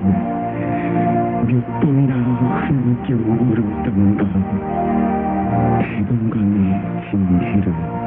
믿긴다고 1.46 2.46
함께 2.46 3.14
울었던 3.14 4.16
것 4.16 4.28
대동강의 5.80 7.10
진실은 7.10 7.97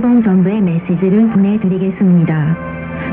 일본 0.00 0.22
정부의 0.22 0.62
메시지를 0.62 1.28
보내드리겠습니다. 1.28 2.56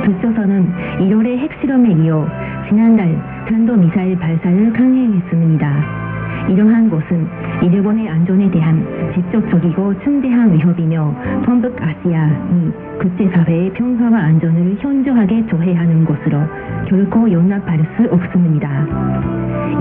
북조선은 0.06 0.72
1월의 1.02 1.38
핵실험에 1.40 1.92
이어 2.02 2.26
지난달 2.70 3.14
탄도미사일 3.50 4.18
발사를 4.18 4.72
강행했습니다. 4.72 6.48
이러한 6.48 6.90
것은 6.90 7.28
일본의 7.68 8.08
안전에 8.08 8.50
대한 8.50 8.86
직접적이고 9.14 10.00
중대한 10.02 10.54
위협이며 10.54 11.14
동북아시아이 11.46 12.72
국제사회의 13.00 13.74
평화와 13.74 14.18
안전을 14.18 14.78
현저하게 14.80 15.46
저해하는 15.48 16.06
것으로 16.06 16.40
결코 16.88 17.30
용납할 17.30 17.80
수 17.96 18.08
없습니다. 18.10 18.86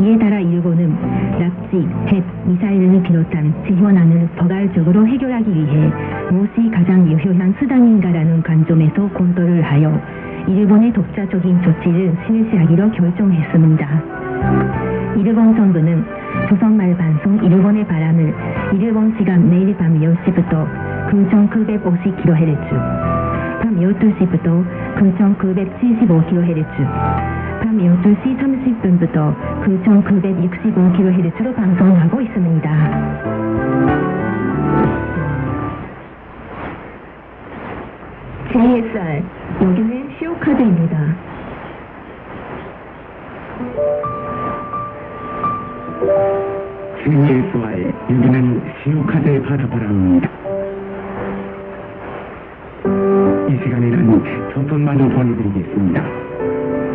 이에 0.01 0.19
따라 0.19 0.41
일본은 0.41 0.95
납치, 1.39 1.89
핵, 2.09 2.25
미사일을 2.45 3.03
비롯한 3.03 3.55
재현안을 3.67 4.29
포괄적으로 4.37 5.07
해결하기 5.07 5.51
위해 5.55 5.91
무엇이 6.31 6.71
가장 6.71 7.09
유효한 7.11 7.55
수단인가라는 7.59 8.43
관점에서 8.43 9.09
검토를 9.11 9.63
하여 9.63 9.99
일본의 10.49 10.93
독자적인 10.93 11.63
조치를 11.63 12.17
실시하기로 12.27 12.91
결정했습니다. 12.91 14.03
일본 15.17 15.57
정부는 15.57 16.26
조선말 16.49 16.97
방송 16.97 17.43
일본의 17.45 17.87
바람을 17.89 18.35
일본 18.75 19.13
시간 19.19 19.51
매일 19.51 19.77
밤 19.77 19.99
10시부터 19.99 20.67
9,950kHz, 21.11 22.71
밤 23.63 23.75
12시부터 23.75 24.65
9,975kHz, 24.97 26.67
밤 27.63 27.79
12시 27.79 28.39
30분부터 28.39 29.35
9,965kHz로 29.65 31.55
방송하고 31.57 32.21
있습니다. 32.21 32.67
JSR, 38.53 39.23
여기는 39.63 40.11
시오카드입니다. 40.19 40.97
JSY 47.03 47.93
여기는 48.11 48.63
시오카드의 48.83 49.43
바다바람입니다 49.43 50.31
이 53.49 53.53
시간에는 53.63 54.53
조선말로 54.53 55.09
보내드리겠습니다 55.09 56.27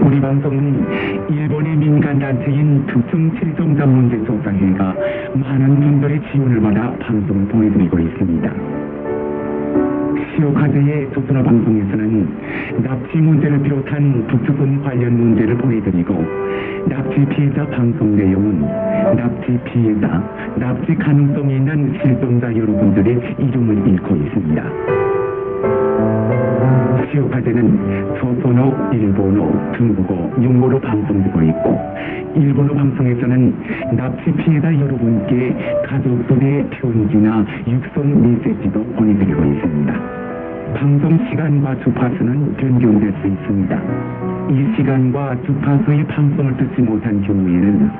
우리 0.01 0.19
방송은 0.19 1.29
일본의 1.29 1.77
민간단체인 1.77 2.85
특정 2.85 3.39
칠정자 3.39 3.85
문제 3.85 4.17
조사회가 4.25 4.95
많은 5.35 5.79
분들의 5.79 6.21
지원을 6.31 6.61
받아 6.61 6.91
방송을 6.97 7.47
보내드리고 7.47 7.99
있습니다. 7.99 8.90
시오카드의 10.35 11.09
조선어 11.13 11.43
방송에서는 11.43 12.83
납치 12.83 13.17
문제를 13.17 13.61
비롯한 13.61 14.27
북조선 14.27 14.81
관련 14.83 15.17
문제를 15.17 15.57
보내드리고 15.57 16.13
납치 16.87 17.25
피해자 17.25 17.65
방송 17.67 18.15
내용은 18.15 18.61
납치 19.15 19.59
피해자, 19.65 20.07
납치 20.55 20.95
가능성이 20.95 21.55
있는 21.55 21.97
실종자 22.01 22.47
여러분들의 22.47 23.35
이름을 23.39 23.93
읽고 23.93 24.15
있습니다. 24.15 24.63
시오카드는 27.11 28.15
조선어, 28.19 28.91
일본어, 28.93 29.73
중국어, 29.75 30.31
영어로 30.41 30.79
방송되고 30.79 31.41
있고 31.41 31.79
일본어 32.35 32.73
방송에서는 32.73 33.95
납치 33.97 34.31
피해자 34.33 34.73
여러분께 34.73 35.83
가족들의 35.85 36.69
편지나 36.69 37.45
육성 37.67 38.21
메시지도 38.21 38.83
보내드리고 38.83 39.43
있습니다. 39.43 40.21
방송 40.73 41.17
시간과 41.29 41.75
주파수는 41.79 42.55
변경될 42.55 43.13
수 43.21 43.27
있습니다. 43.27 43.81
이 44.49 44.75
시간과 44.75 45.41
주파수의 45.45 46.07
방송을 46.07 46.55
듣지 46.57 46.81
못한 46.81 47.21
경우에는 47.21 47.91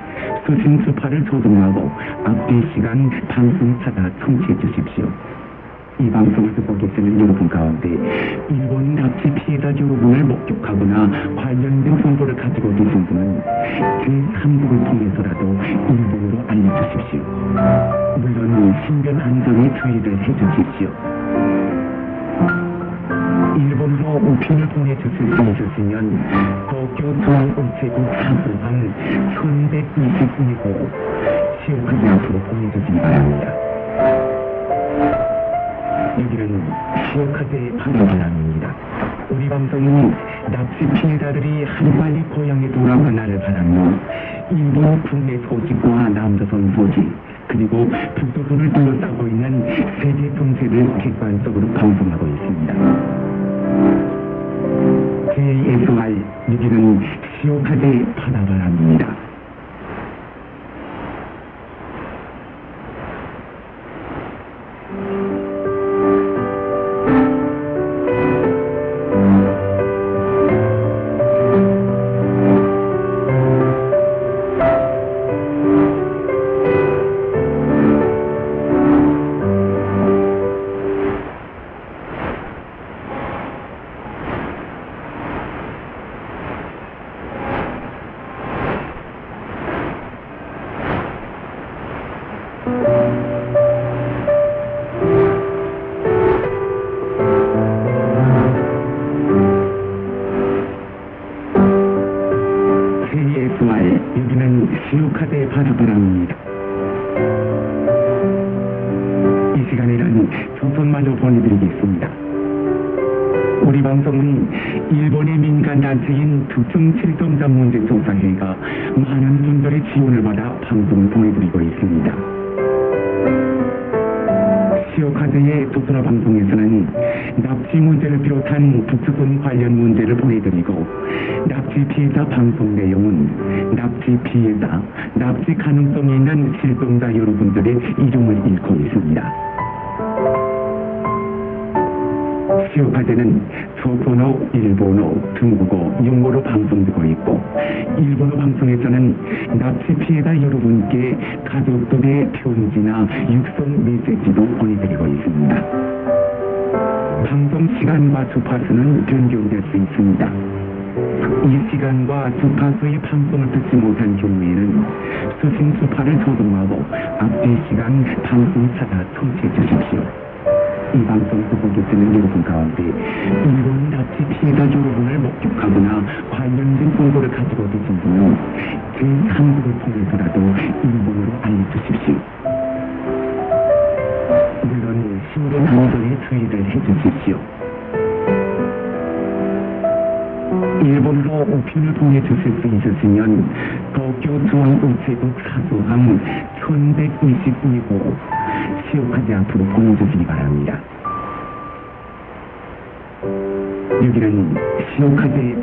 수신 0.46 0.84
주파를 0.86 1.26
조정하고 1.26 1.92
앞뒤 2.26 2.62
시간 2.74 3.10
방송 3.28 3.78
찾아 3.84 4.10
청취해 4.20 4.58
주십시오. 4.60 5.12
이 6.02 6.10
방송을 6.10 6.56
계시는 6.56 7.20
여러분 7.20 7.48
가운데 7.48 7.88
일본 8.50 8.96
납치 8.96 9.30
피해자 9.36 9.68
여러분을 9.68 10.24
목격하거나 10.24 11.36
관련된 11.36 12.02
정보를 12.02 12.36
가지고 12.36 12.72
계신 12.72 13.06
분은 13.06 13.40
제3국을 14.02 14.84
통해서라도 14.86 15.56
일본으로 15.94 16.44
알려주십시오. 16.48 17.22
물론 18.18 18.74
신변 18.88 19.22
안전에 19.22 19.72
주의를 19.80 20.18
해주십시오. 20.18 20.90
일본으로 23.58 24.16
우편을 24.16 24.70
보내주실 24.70 25.12
수 25.12 25.24
있으시면 25.24 25.94
도쿄 26.68 27.14
중앙우체국 27.24 27.98
사무관 28.24 28.92
1122호 29.36 30.64
시오카드 31.64 32.02
앞으로 32.10 32.40
보내주시기 32.40 32.98
바랍니다. 33.00 33.54
여기는 36.20 36.62
시오카드의 37.12 37.78
바다바람입니다. 37.78 38.76
우리 39.30 39.48
방송은 39.48 40.14
납치 40.52 40.86
피해자들이 41.02 41.64
하루빨리 41.64 42.22
고향에 42.24 42.70
돌아가나를 42.72 43.40
바라며 43.40 43.98
일본 44.52 45.02
국내 45.04 45.38
소식과 45.48 46.10
남조선 46.10 46.74
소식 46.76 47.10
그리고 47.48 47.90
북조선을 48.16 48.74
둘러싸고 48.74 49.28
있는 49.28 49.66
세계 50.02 50.34
정세를 50.36 50.98
객관적으로 50.98 51.68
방송하고 51.74 52.28
있습니다. 52.28 52.74
JSR 55.34 56.26
여기는 56.52 57.02
시오카드의 57.42 58.06
바다바람입니다. 58.16 59.31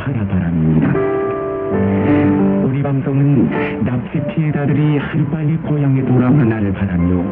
하라 0.08 0.26
바랍니다. 0.26 0.94
우리 2.64 2.82
방송은 2.82 3.84
납치 3.84 4.22
피해자들이 4.28 4.96
하루빨리 4.96 5.56
고향에 5.58 6.02
돌아가나를 6.06 6.72
바라며 6.72 7.22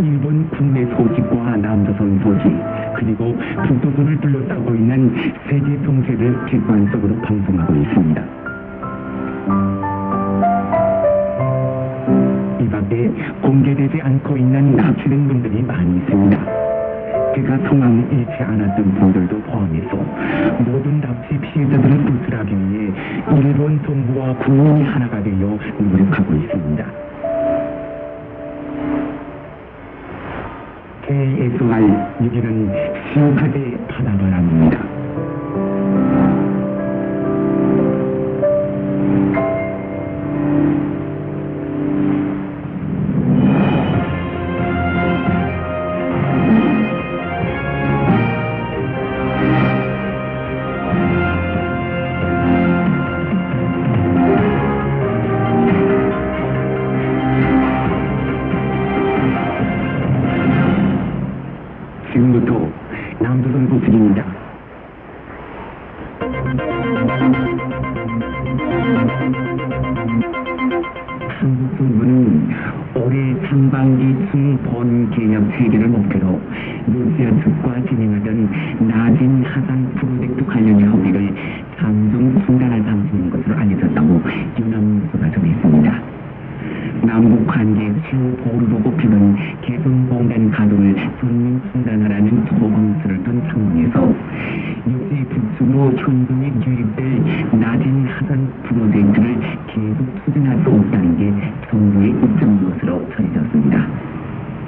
일본 0.00 0.48
국내 0.50 0.86
소식과 0.86 1.56
남조선 1.56 2.20
소식 2.22 2.52
그리고 2.94 3.36
북도선을 3.66 4.20
둘러싸고 4.20 4.74
있는 4.74 5.12
세계 5.48 5.82
통세를 5.82 6.46
객관적으로 6.46 7.16
방송하고 7.22 7.74
있습니다. 7.74 8.24
이 12.60 12.68
밖에 12.68 13.10
공개되지 13.42 14.00
않고 14.00 14.36
있는 14.36 14.76
납치된 14.76 15.26
분들이 15.26 15.62
많이 15.62 15.96
있습니다. 15.96 16.61
그가 17.34 17.56
통항을 17.68 18.12
잃지 18.12 18.42
않았던 18.42 18.94
분들도 18.94 19.40
포함해서 19.42 19.96
모든 20.64 21.00
당시 21.00 21.38
피해자들을 21.38 22.04
구출하기 22.04 22.54
위해 22.54 22.92
일본 23.40 23.82
정부와 23.84 24.34
국민이 24.34 24.84
하나가 24.84 25.22
되어 25.22 25.58
노력하고 25.78 26.34
있습니다. 26.34 26.84
KSR 31.06 31.70
여기는 32.24 32.72
시원하게 33.12 33.76
바다바람입니다. 33.88 34.91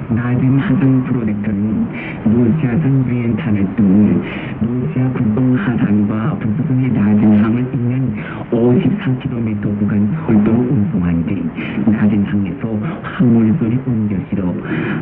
낮은 0.09 0.59
하단 0.59 1.03
프로젝터는 1.05 1.87
노지아 2.25 2.77
상부의 2.77 3.35
탄을 3.37 3.65
뚫는 3.75 4.21
노지아 4.61 5.09
국동 5.13 5.55
하단과 5.55 6.37
북부의 6.39 6.91
낮은 6.91 7.43
항을 7.43 7.73
잇는 7.73 8.15
53km 8.51 9.79
구간 9.79 10.15
철도로 10.25 10.59
운송한 10.59 11.25
뒤 11.25 11.43
낮은 11.89 12.23
항에서 12.23 12.79
화물소리 13.01 13.79
옮겨 13.87 14.15
실어 14.29 14.53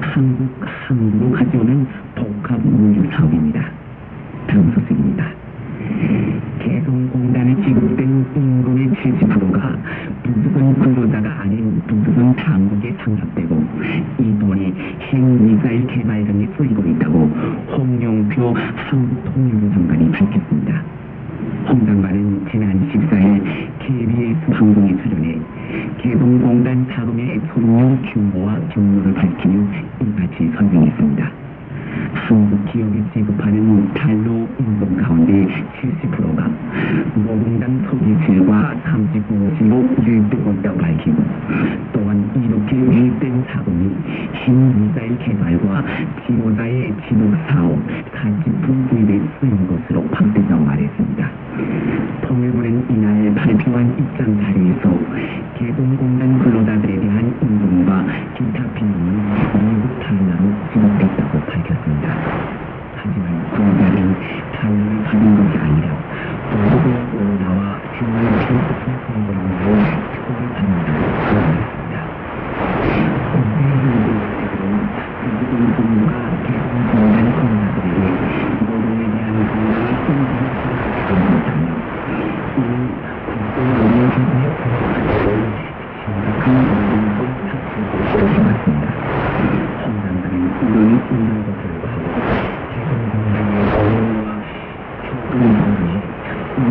한국 0.02 0.50
항구로 0.88 1.32
가져오는 1.32 1.86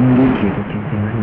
in 0.02 0.16
dai 0.18 0.30
keke 0.40 0.64
keke 0.72 0.96
ne 1.02 1.22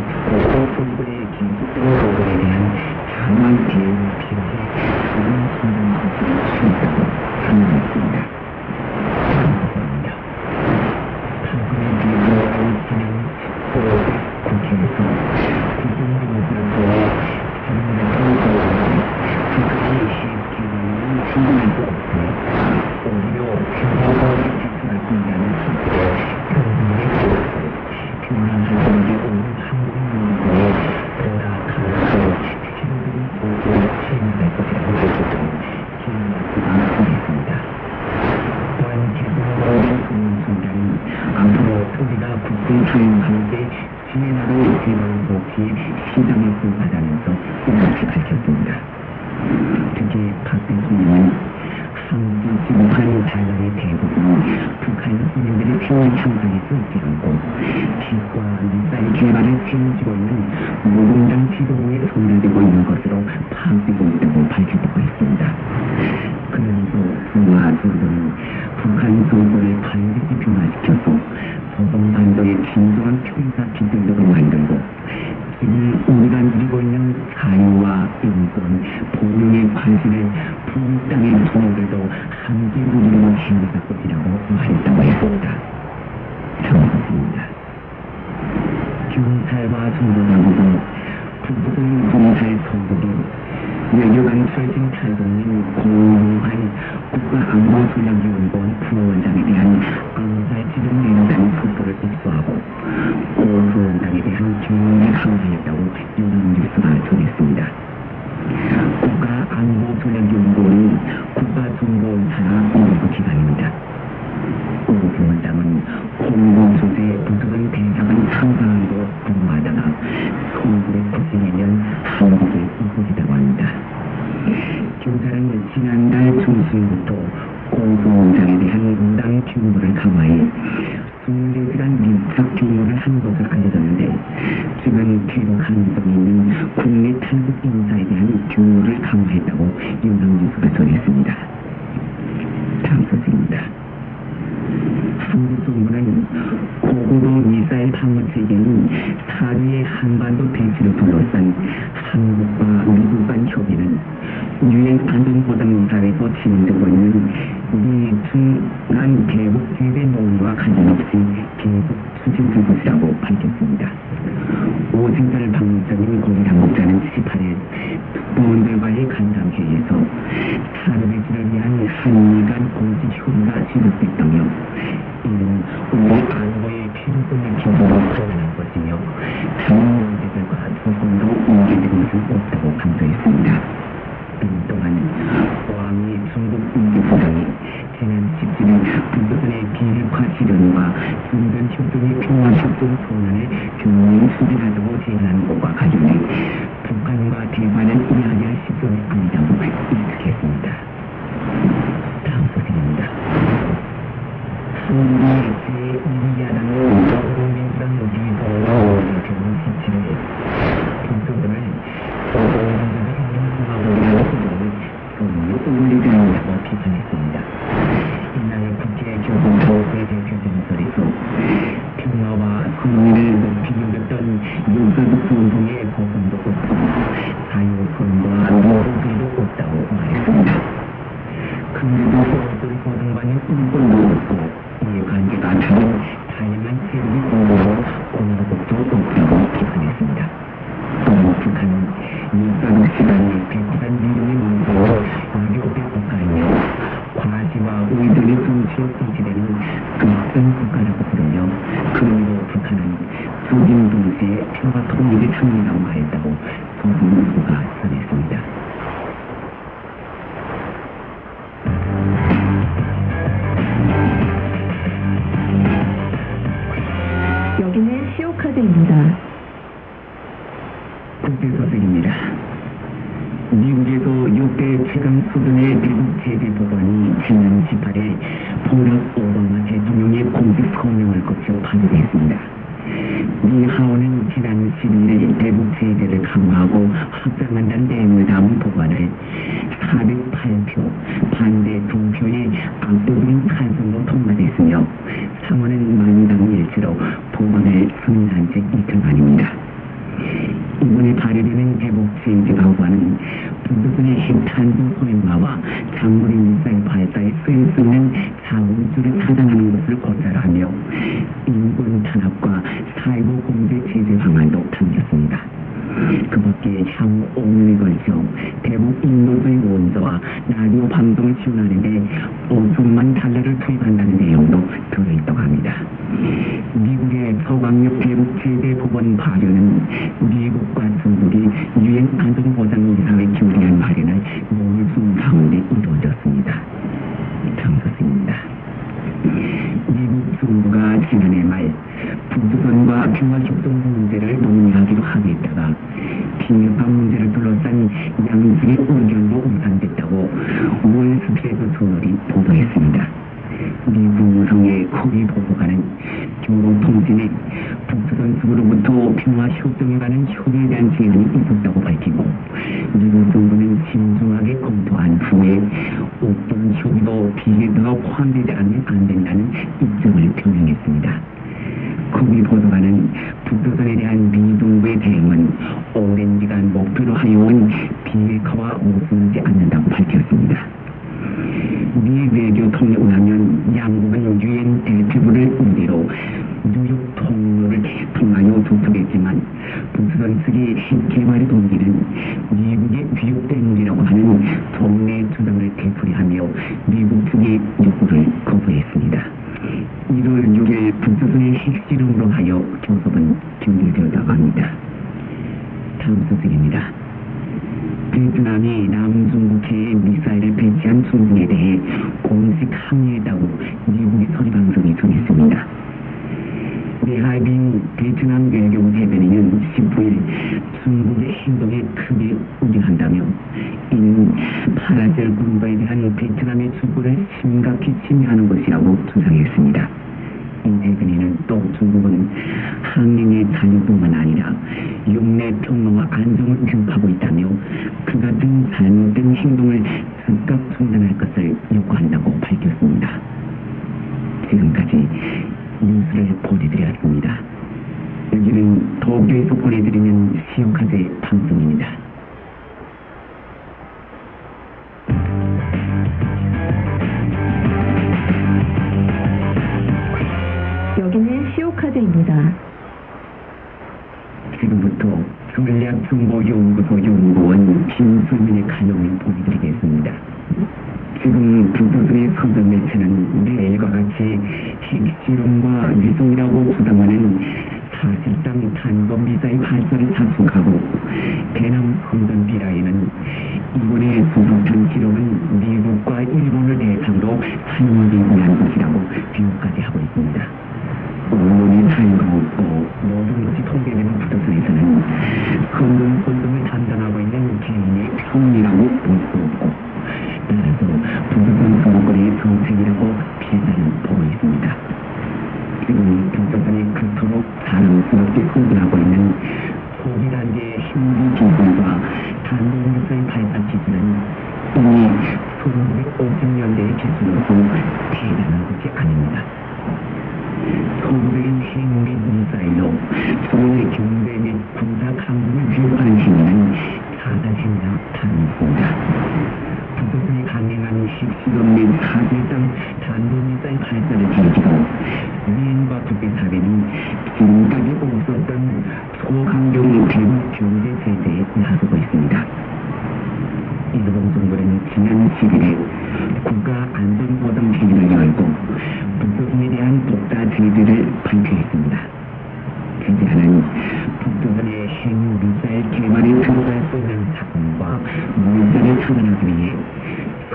여기는 448.34 449.00
도구에서 449.00 449.56
보내드리는 449.56 450.42
수영카드의 450.56 451.10
방송입니다. 451.22 452.09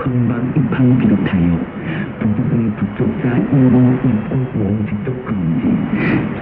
금방방을 0.05 0.99
비롯하여 0.99 1.59
도덕의 2.19 2.71
북쪽사 2.77 3.27
1호 3.49 4.05
입구 4.05 4.37
5 4.59 4.85
뒤쪽 4.85 5.25
금지 5.25 5.65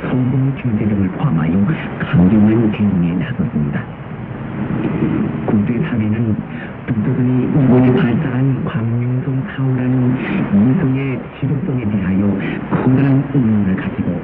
성공 0.01 0.53
규제 0.57 0.85
등을 0.85 1.07
포함하여 1.11 1.65
강경한 1.97 2.71
대응에 2.73 3.13
나섰습니다. 3.13 3.85
군대사비는 5.45 6.35
북조선이 6.87 7.43
이번에 7.63 7.93
발사한 7.95 8.65
광명성 8.65 9.47
사우라는 9.55 10.13
이성의 10.51 11.21
지속성에 11.39 11.85
대하여 11.85 12.37
커다란 12.69 13.23
의문을 13.33 13.77
가지고 13.77 14.21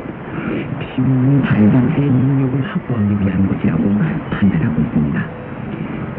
피부는 0.82 1.42
발달의 1.44 2.10
능력을 2.12 2.62
확보하기 2.62 3.26
위한 3.26 3.48
것이라고 3.48 3.84
판단하고 4.32 4.82
있습니다. 4.82 5.49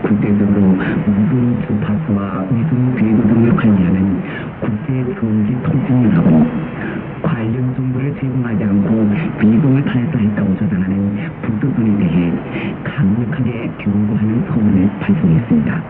국제적으로 0.03 0.61
무슨 0.61 1.61
주파수와 1.67 2.47
무슨 2.51 2.95
궤도등을 2.97 3.57
관리하는 3.57 4.23
국제 4.61 5.15
전기 5.19 5.55
통신이라고 5.63 6.47
관련 7.23 7.75
정보를 7.75 8.15
제공하지 8.17 8.65
않고 8.65 9.11
비공을 9.41 9.85
탈사 9.85 10.19
했다고 10.19 10.57
주장하는 10.57 11.17
북두군에 11.43 11.99
대해 11.99 12.33
강력하게 12.85 13.71
경고하는 13.79 14.45
소문을 14.49 14.91
발송했습니다. 15.01 15.83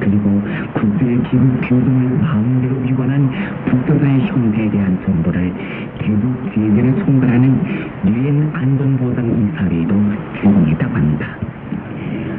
그리고 0.00 0.42
국제 0.74 1.04
기후 1.30 1.60
규정을 1.62 2.18
마음대로 2.18 2.76
위반한 2.76 3.30
북조선의 3.66 4.26
형태에 4.26 4.70
대한 4.70 4.98
정보를 5.04 5.52
대북 5.98 6.52
제재를 6.54 7.04
총괄하는 7.04 7.60
유엔 8.06 8.50
안전보장이사회도 8.52 9.94
제공했다고 10.40 10.94
합니다. 10.94 11.53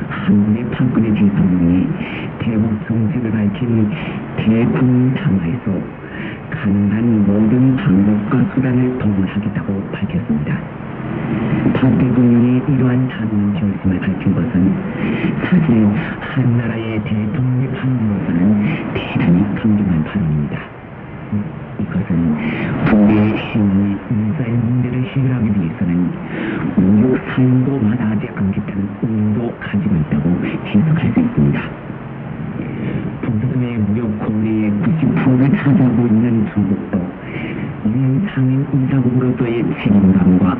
한국의 0.10 0.70
박근혜 0.72 1.14
대통령이 1.14 1.88
대북 2.40 2.88
정책을 2.88 3.32
밝힌 3.32 3.90
대북 4.38 5.14
담화에서 5.16 5.80
가능한 6.52 7.26
모든 7.26 7.76
방법과 7.76 8.54
수단을 8.54 8.98
동원하겠다고 9.00 9.90
밝혔습니다. 9.92 10.58
박 11.74 11.98
대통령이 11.98 12.62
이러한 12.68 13.08
단호한 13.08 13.54
결심을 13.54 14.00
밝힌 14.00 14.34
것은 14.34 14.74
사실 15.44 15.88
한 16.20 16.58
나라의 16.58 17.04
대통령의 17.04 17.72
판으로서는 17.74 18.94
대단히 18.94 19.56
강경한 19.56 20.04
발언입니다. 20.04 20.60
이것은 21.80 22.36
북의 22.86 23.38
핵이 23.38 23.98
미사일 24.10 24.54
문제를 24.54 25.04
해결하기 25.04 25.48
위해서는 25.60 26.12
무력 26.78 27.22
사용도 27.30 27.80
마다 27.80 28.10
하지 28.12 28.28
않겠다는 28.36 28.90
의도 29.04 29.54
가지고 29.60 29.96
있다고 29.96 30.30
해석할 30.46 31.14
수 31.14 31.20
있습니다. 31.20 31.62
북조선의 33.22 33.78
무력 33.80 34.20
국내의 34.20 34.72
90%를 34.72 35.52
차지하고 35.58 36.08
있는 36.08 36.48
중국도 36.54 37.06
유엔 37.88 38.28
상임 38.34 38.66
이사국으로서의 38.74 39.64
책임감과 39.84 40.58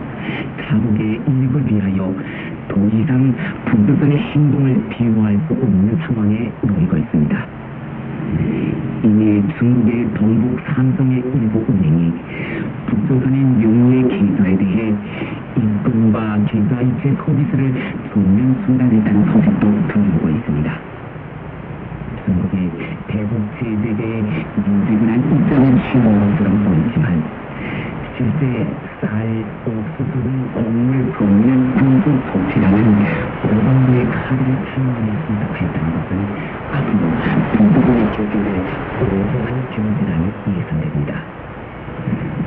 자국의 0.68 1.22
이익을 1.28 1.72
위하여 1.72 2.14
더 2.68 2.88
이상 2.88 3.34
북조선의 3.66 4.18
행동을 4.18 4.90
비호할 4.90 5.40
수 5.48 5.54
없는 5.54 5.98
상황에 6.06 6.52
놓이고 6.62 6.98
있습니다. 6.98 7.66
이미 9.04 9.44
중국의 9.58 10.14
동북 10.16 10.60
삼성의 10.66 11.18
일부 11.20 11.64
은행이 11.70 12.14
북조선의 12.88 13.40
명예 13.40 14.02
계좌에 14.08 14.58
대해 14.58 14.94
입금과 15.56 16.40
계좌 16.48 16.82
이체 16.82 17.16
서비스를 17.24 17.74
전면 18.12 18.64
중단했다는 18.66 19.26
소식도 19.32 19.64
들려오고 19.88 20.30
있습니다. 20.30 20.68
중국의 22.26 22.72
대북 23.08 23.32
제재에 23.60 24.22
미지근한 24.58 25.20
입장을 25.20 25.66
취하는 25.84 26.32
것처럼 26.32 26.64
보이지만 26.66 27.24
실제 28.18 28.66
쌀, 29.02 29.46
옥수수 29.66 30.14
등 30.24 30.28
곡물 30.54 31.12
금융 31.14 31.48
중국 31.78 32.08
조치라는 32.32 32.78
오방부의 33.44 34.06
카드를 34.10 34.50
사용하며 34.74 35.10
생각했다는 35.28 35.88
것은 35.94 36.12
앞으로 36.72 37.02
중국의 37.58 37.95
결정을 38.16 38.64
오동한 39.02 39.70
경제라는 39.72 40.32
예상됩니다. 40.48 41.22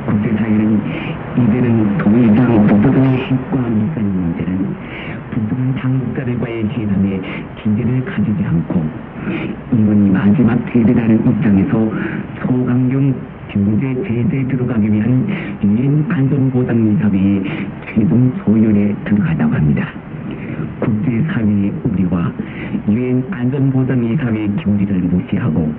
국제사회는 0.07 1.97
더 1.99 2.09
이상 2.17 2.65
북조선의 2.65 3.17
핵과 3.17 3.69
미사일 3.69 4.05
문제는 4.07 4.75
북조선 5.29 5.75
당국자들과의 5.75 6.69
회담에 6.69 7.21
기대를 7.61 8.03
가지지 8.03 8.43
않고 8.45 8.83
이번이 9.73 10.09
마지막 10.09 10.65
대대라는 10.65 11.29
입장에서 11.29 11.91
소강경 12.41 13.13
경제 13.49 13.93
제재에 14.03 14.47
들어가기 14.47 14.91
위한 14.91 15.27
유엔 15.63 16.05
안전보장이사회의 16.09 17.43
최종 17.85 18.33
조율에 18.43 18.95
들어가다고 19.05 19.53
합니다. 19.53 19.87
국제사회의 20.79 21.71
우리와 21.83 22.28
유엔 22.89 23.23
안전보장 23.31 24.03
이사회의 24.03 24.49
교리를 24.57 24.99
무시하고 25.01 25.73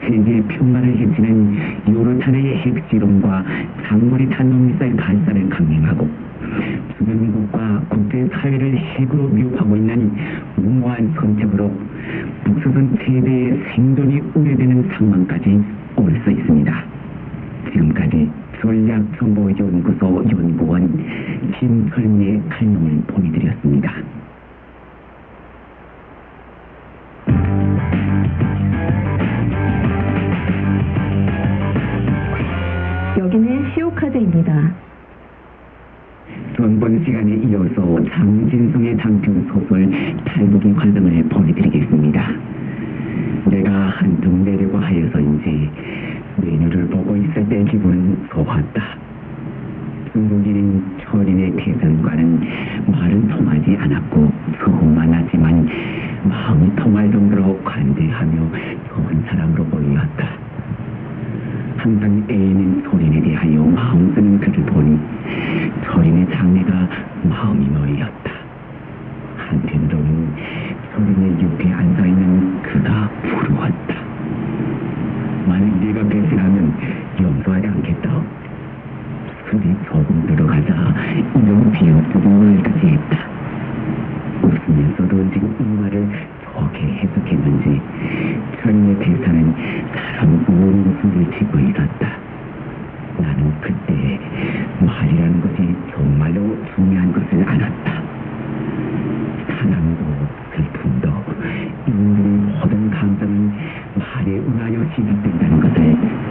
세계 0.00 0.42
평화를 0.42 0.96
해치는 0.96 2.20
차례의 2.20 2.56
핵실험과 2.58 3.44
장거리 3.86 4.28
탄도미사일 4.30 4.96
발사를 4.96 5.48
강행하고 5.48 6.08
주변국과 6.98 7.82
국제사회를 7.88 8.76
핵으로 8.76 9.28
미혹하고 9.28 9.76
있는 9.76 10.12
무모한 10.56 11.12
선택으로 11.14 11.72
북조선 12.44 12.96
세대의 13.00 13.62
생존이 13.74 14.20
우려되는 14.34 14.90
상황까지 14.92 15.62
올 15.96 16.12
수 16.24 16.30
있습니다. 16.30 16.84
지금까지 17.72 18.30
전략정보연구소 18.60 20.24
연구원 20.30 21.04
김설미의 21.58 22.42
설명을 22.50 23.02
보내드렸습니다. 23.08 23.92
여기는 33.18 33.70
시오카드입니다. 33.74 34.74
전번 36.56 37.04
시간에 37.04 37.36
이어서 37.36 38.04
장진성의 38.10 38.96
장편 38.98 39.48
소설 39.48 39.90
탈북의 40.24 40.74
과정을 40.74 41.22
보내드리겠습니다. 41.24 42.32
내가 43.50 43.70
한tum 43.70 44.44
내려고 44.44 44.78
하여서인지 44.78 45.70
메뉴를 46.36 46.86
보고 46.88 47.16
있을 47.16 47.48
때 47.48 47.64
기분은 47.64 48.28
좋았다. 48.32 49.07
중국인 50.18 50.82
철인의 51.00 51.52
대선과는 51.54 52.40
말은 52.88 53.28
통하지 53.28 53.76
않았고 53.78 54.32
소문만 54.64 55.14
하지만 55.14 55.64
마음이 56.24 56.74
통할 56.74 57.08
정도로 57.12 57.56
관대하며 57.62 58.50
좋은 58.88 59.24
사람으로 59.28 59.64
보였다. 59.66 60.26
항상 61.76 62.26
애인인 62.28 62.82
소린에 62.82 63.20
대하여 63.20 63.62
마음 63.62 64.12
쓰는 64.12 64.40
그를 64.40 64.64
보니 64.66 64.98
소린의 65.86 66.26
장래가 66.32 66.88
마음이 67.22 67.68
놓였다. 67.68 68.32
한편으로는 69.36 70.34
소린의 70.96 71.44
옆에 71.44 71.72
앉아있는 71.72 72.62
그가 72.62 73.08
부러웠다. 73.22 73.94
만약 75.46 75.78
네가 75.78 76.08
배신하면 76.08 76.74
용서하지 77.20 77.68
않겠다. 77.68 78.37
술이 79.50 79.74
조금 79.86 80.26
들어가자 80.26 80.94
이런 81.34 81.72
말까지 82.22 82.86
했다. 82.86 83.18
웃으면서도 84.42 85.30
지금 85.32 85.56
이 85.58 85.64
말을 85.80 86.08
좋게 86.44 86.78
해석했는지 86.84 87.80
철인의 88.60 88.98
대사는 88.98 89.54
사람 89.94 90.44
우는 90.48 90.98
숨을 91.00 91.30
치고 91.38 91.58
있었다. 91.60 92.18
나는 93.18 93.52
그때 93.62 94.20
말이라는 94.80 95.40
것이 95.40 95.74
정말로 95.94 96.56
중요한 96.74 97.10
것을 97.10 97.42
알았다. 97.48 98.02
사랑도 99.48 100.04
슬픔도 100.54 101.24
인물의 101.86 102.32
모든 102.52 102.90
감정은 102.90 103.52
말에 103.96 104.30
의하여 104.30 104.84
시작된다는 104.94 105.60
것을 105.60 106.27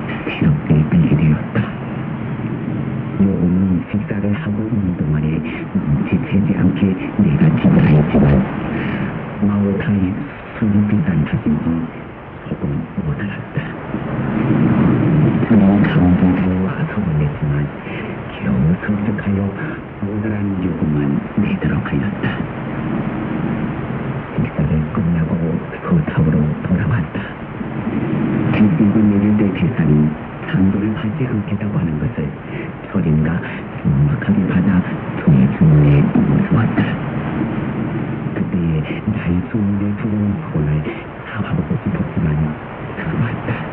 요음 3.19 3.83
식사를 3.91 4.31
하고 4.31 4.63
있는 4.67 4.95
동안에 4.95 5.27
눈치채지 5.27 6.55
않게 6.55 6.81
내가 7.17 7.61
지나했지만 7.61 8.27
마오타의 9.41 10.13
술이 10.59 10.87
비싼 10.87 11.25
탓인지 11.25 11.65
조금 12.47 12.85
못 13.05 13.19
알았다. 13.19 13.57
저는 15.49 15.83
감동으로 15.83 16.65
와서 16.65 16.93
보냈지만 16.93 17.67
겨우 18.39 18.55
설득하여 18.85 19.51
모자란 20.01 20.63
요금만 20.63 21.19
내도록 21.37 21.91
하였다. 21.91 22.25
식사를 24.35 24.93
끝나고 24.93 25.59
소탑으로 25.83 26.37
돌아왔다. 26.63 27.21
기승을 28.53 29.09
내릴 29.09 29.37
때 29.37 29.59
대사는 29.59 30.27
상도를 30.51 30.95
하지 30.95 31.27
않겠다고 31.27 31.79
하는 31.79 31.99
것을 31.99 32.29
철인가 32.97 33.39
정확하게 33.83 34.47
받아 34.47 34.81
종의 35.23 35.47
주문에 35.57 36.01
무서웠다. 36.01 36.83
그때에 38.33 39.01
나의 39.05 39.49
주문에 39.51 39.95
들어온 39.97 40.33
손을 40.51 40.83
잡아보고 41.29 41.75
싶었지만 41.83 42.55
들어왔다. 42.97 43.66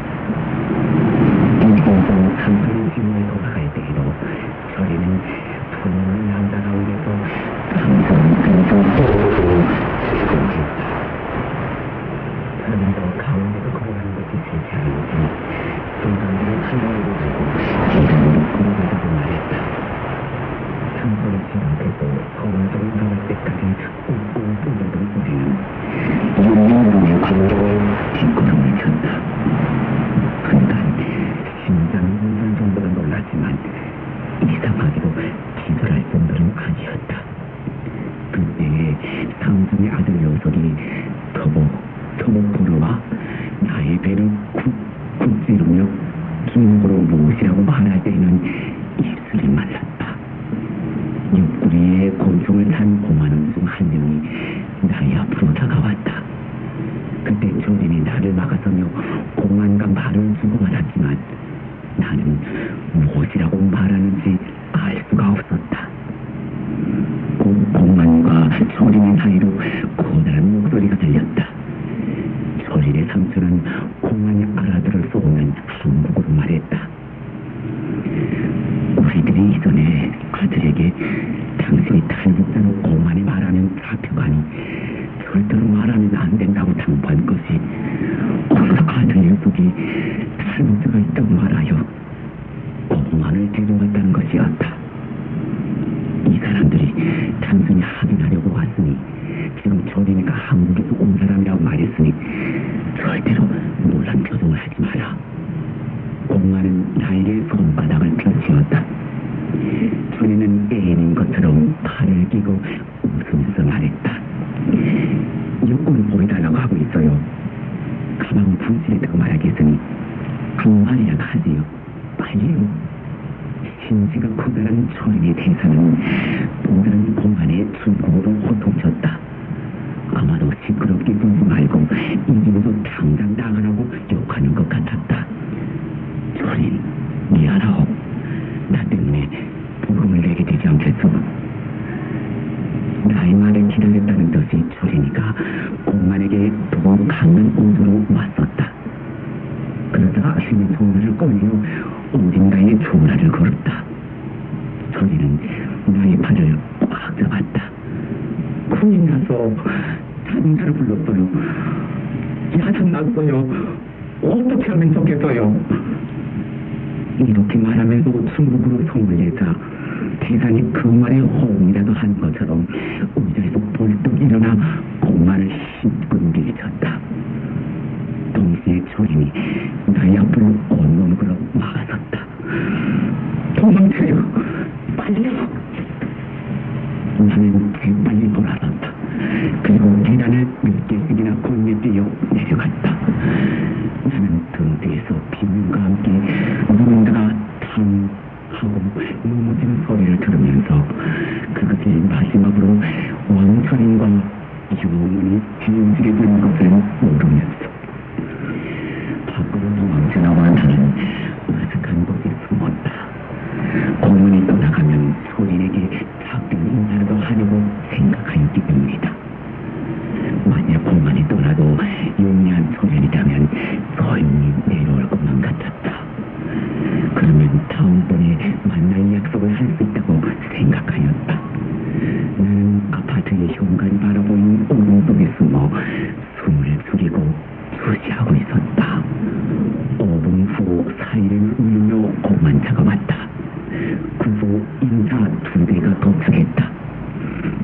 인사 244.80 245.16
두 245.44 245.64
배가 245.66 245.98
더 246.00 246.12
주겠다. 246.24 246.70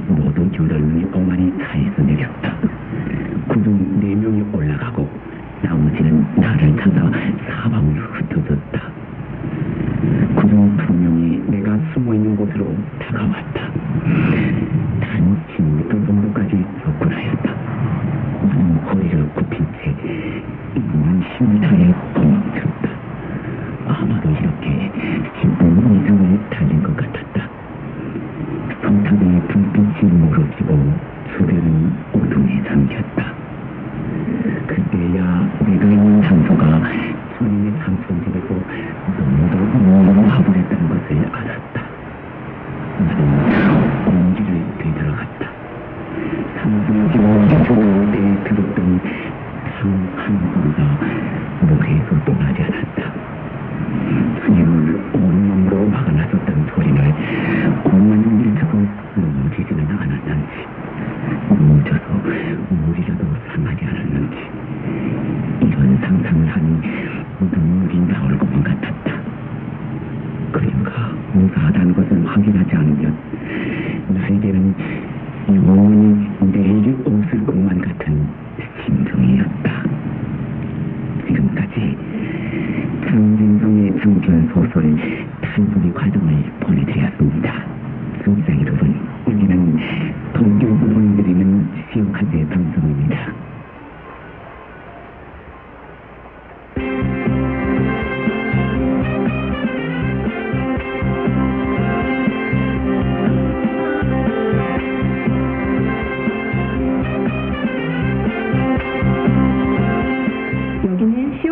모두 0.09 0.49
교단을 0.53 1.00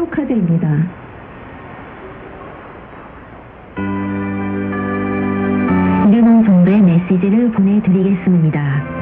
신용카드입니다. 0.09 0.68
일본 6.11 6.44
정부에 6.44 6.80
메시지를 6.80 7.50
보내드리겠습니다. 7.52 8.98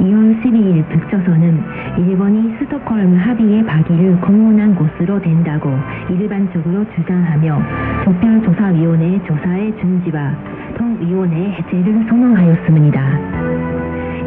2월 0.00 0.42
12일 0.42 0.88
북조선은 0.88 1.62
일본이 1.98 2.56
스톡홀m 2.58 3.16
합의의 3.16 3.64
박의를 3.64 4.20
공문한 4.20 4.74
곳으로 4.74 5.20
된다고 5.20 5.70
일반적으로 6.08 6.84
주장하며 6.94 7.62
조별조사위원회 8.04 9.20
조사의 9.26 9.76
중지와 9.78 10.34
통위원회 10.76 11.50
해제를 11.52 12.06
선언하였습니다. 12.08 13.60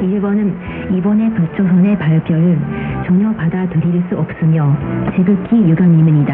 일본은 0.01 0.53
이번에 0.91 1.29
북조선의 1.33 1.97
발표를 1.97 2.59
전혀 3.05 3.31
받아들일 3.33 4.03
수 4.09 4.17
없으며 4.17 4.75
지극히 5.15 5.69
유감입니다. 5.69 6.33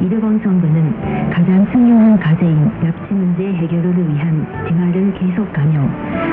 일본 0.00 0.42
정부는 0.42 1.30
가장 1.30 1.64
중요한 1.70 2.18
과제인 2.18 2.64
납치 2.82 3.14
문제 3.14 3.52
해결을 3.52 3.94
위한 4.08 4.44
대화를 4.66 5.14
계속하며 5.14 5.88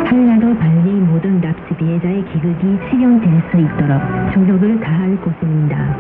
하루라도 0.05 0.57
빨리 0.57 0.91
모든 0.91 1.39
납치 1.39 1.75
피해자의 1.75 2.25
기극이 2.25 2.79
실현될 2.89 3.43
수 3.51 3.57
있도록 3.57 4.01
조력을 4.33 4.79
다할 4.79 5.15
것입니다. 5.21 5.95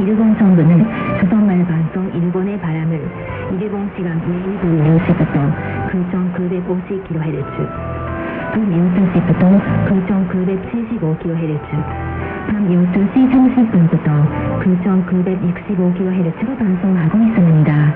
일본 0.00 0.38
정부는 0.38 0.86
조선말 1.20 1.66
방송 1.66 2.10
일본의 2.14 2.58
바람을 2.60 3.10
일본 3.60 3.90
시간 3.96 4.20
내일 4.26 4.58
10시부터 4.60 5.34
9,950kHz, 5.90 7.56
밤 8.52 8.54
12시부터 8.70 9.42
9,975kHz, 9.86 11.68
밤 12.46 12.68
12시 12.68 13.14
30분부터 13.32 14.06
9,965kHz로 14.62 16.58
방송하고 16.58 17.18
있습니다. 17.18 17.94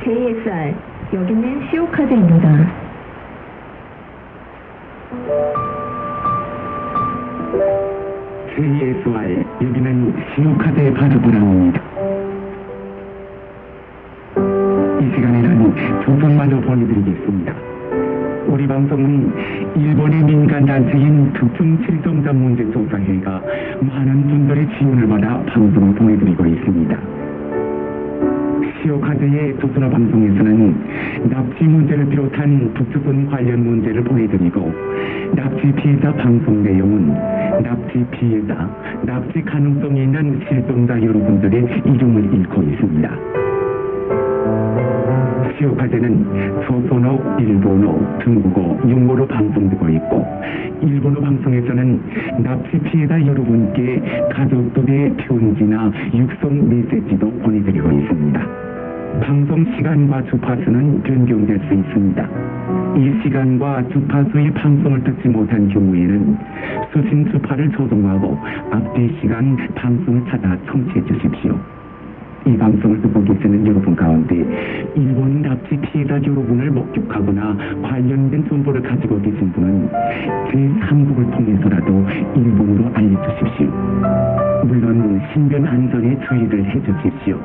KSR, 0.00 0.74
여기는 1.12 1.68
시오카드입니다. 1.70 2.46
JSY 8.54 9.44
여기는 9.62 10.14
신호카드 10.34 10.92
바르브라운입니다. 10.94 11.80
이 15.00 15.10
시간에는 15.14 16.02
조선말로 16.04 16.60
보내드리겠습니다. 16.60 17.69
우리 18.50 18.66
방송은 18.66 19.32
일본의 19.76 20.24
민간단체인 20.24 21.32
조사회가 22.72 23.42
많은 23.80 24.26
분들의 24.26 24.66
지원을 24.76 25.06
받아 25.06 25.40
방송을 25.44 25.94
보내드리고 25.94 26.44
있습니다. 26.44 26.98
시오카드의 28.82 29.56
조선어 29.60 29.88
방송에서는 29.88 31.30
납치 31.30 31.62
문제를 31.62 32.08
비롯한 32.08 32.74
북조선 32.74 33.26
관련 33.30 33.64
문제를 33.64 34.02
보내드리고 34.02 34.72
납치 35.36 35.72
피해자 35.72 36.12
방송 36.14 36.64
내용은 36.64 37.08
납치 37.62 38.04
피해자, 38.10 38.68
납치 39.04 39.42
가능성이 39.42 40.02
있는 40.02 40.40
실종자 40.48 41.00
여러분들의 41.00 41.82
이름을 41.86 42.34
읽고 42.40 42.62
있습니다. 42.62 43.49
시오카드는 45.58 46.62
조선어, 46.66 47.38
일본어, 47.38 48.18
중국어, 48.22 48.78
영어로 48.88 49.26
방송되고 49.26 49.88
있고 49.88 50.26
일본어 50.82 51.20
방송에서는 51.20 52.42
납치 52.42 52.78
피해자 52.80 53.20
여러분께 53.24 54.28
가족들의 54.32 55.16
편지나 55.16 55.92
육성 56.14 56.68
메시지도 56.68 57.30
보내드리고 57.30 57.90
있습니다. 57.90 58.70
방송 59.22 59.64
시간과 59.76 60.22
주파수는 60.24 61.02
변경될 61.02 61.58
수 61.68 61.74
있습니다. 61.74 62.28
이 62.96 63.22
시간과 63.22 63.88
주파수의 63.88 64.52
방송을 64.54 65.02
듣지 65.04 65.28
못한 65.28 65.68
경우에는 65.68 66.38
수신 66.92 67.30
주파를 67.30 67.70
조정하고 67.72 68.38
앞뒤 68.70 69.16
시간 69.20 69.56
방송을 69.74 70.24
찾아 70.30 70.56
청취해 70.66 71.04
주십시오. 71.04 71.58
이 72.46 72.56
방송을 72.56 73.02
듣고 73.02 73.22
계시는 73.22 73.66
여러분 73.66 73.94
가운데 73.94 74.34
일본 74.94 75.42
납치 75.42 75.76
피해자 75.76 76.14
여러분을 76.14 76.70
목격하거나 76.70 77.56
관련된 77.82 78.48
정보를 78.48 78.82
가지고 78.82 79.20
계신 79.20 79.52
분은 79.52 79.88
제3국을 80.48 81.30
통해서라도 81.32 82.06
일본으로 82.34 82.90
알려주십시오. 82.94 83.70
물론 84.64 85.20
신변 85.32 85.66
안전에 85.66 86.18
주의를 86.26 86.64
해주십시오. 86.64 87.38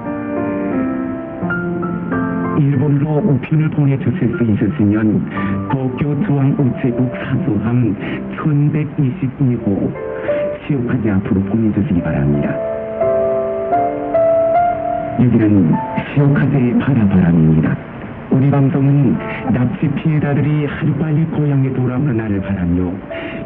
일본으로 2.57 3.17
우편을 3.17 3.69
보내주실 3.71 4.37
수 4.37 4.43
있으시면 4.43 5.29
도쿄 5.71 6.23
중앙우체국 6.25 7.11
사수함 7.15 7.95
1122호 8.37 9.93
시오카지 10.65 11.09
앞으로 11.09 11.41
보내주시기 11.41 12.01
바랍니다. 12.01 12.74
여기는 15.19 15.73
시오카즈의 16.13 16.77
바라바람입니다. 16.79 17.77
우리 18.31 18.51
방송은 18.51 19.17
납치 19.53 19.87
피해자들이 19.87 20.65
하루빨리 20.65 21.23
고향에 21.27 21.71
돌아오는 21.71 22.17
날을 22.17 22.41
바라며 22.41 22.91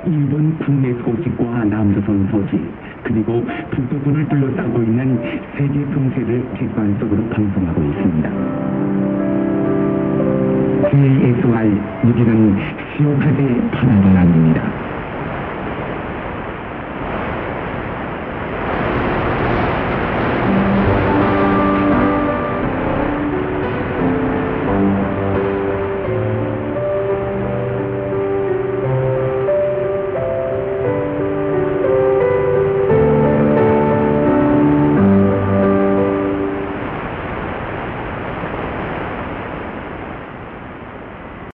일본 0.06 0.58
국내 0.58 0.92
소식과 0.94 1.66
남조선 1.66 2.28
소식 2.32 2.60
그리고 3.04 3.46
북도군을 3.70 4.28
둘러싸고 4.30 4.82
있는 4.82 5.20
세계 5.56 5.86
정세를 5.94 6.44
객관적으로 6.56 7.24
방송하고 7.30 7.84
있습니다. 7.84 8.30
JSY 10.90 11.82
여기는 12.08 12.58
시오카즈의 12.98 13.72
바라바람입니다. 13.72 14.89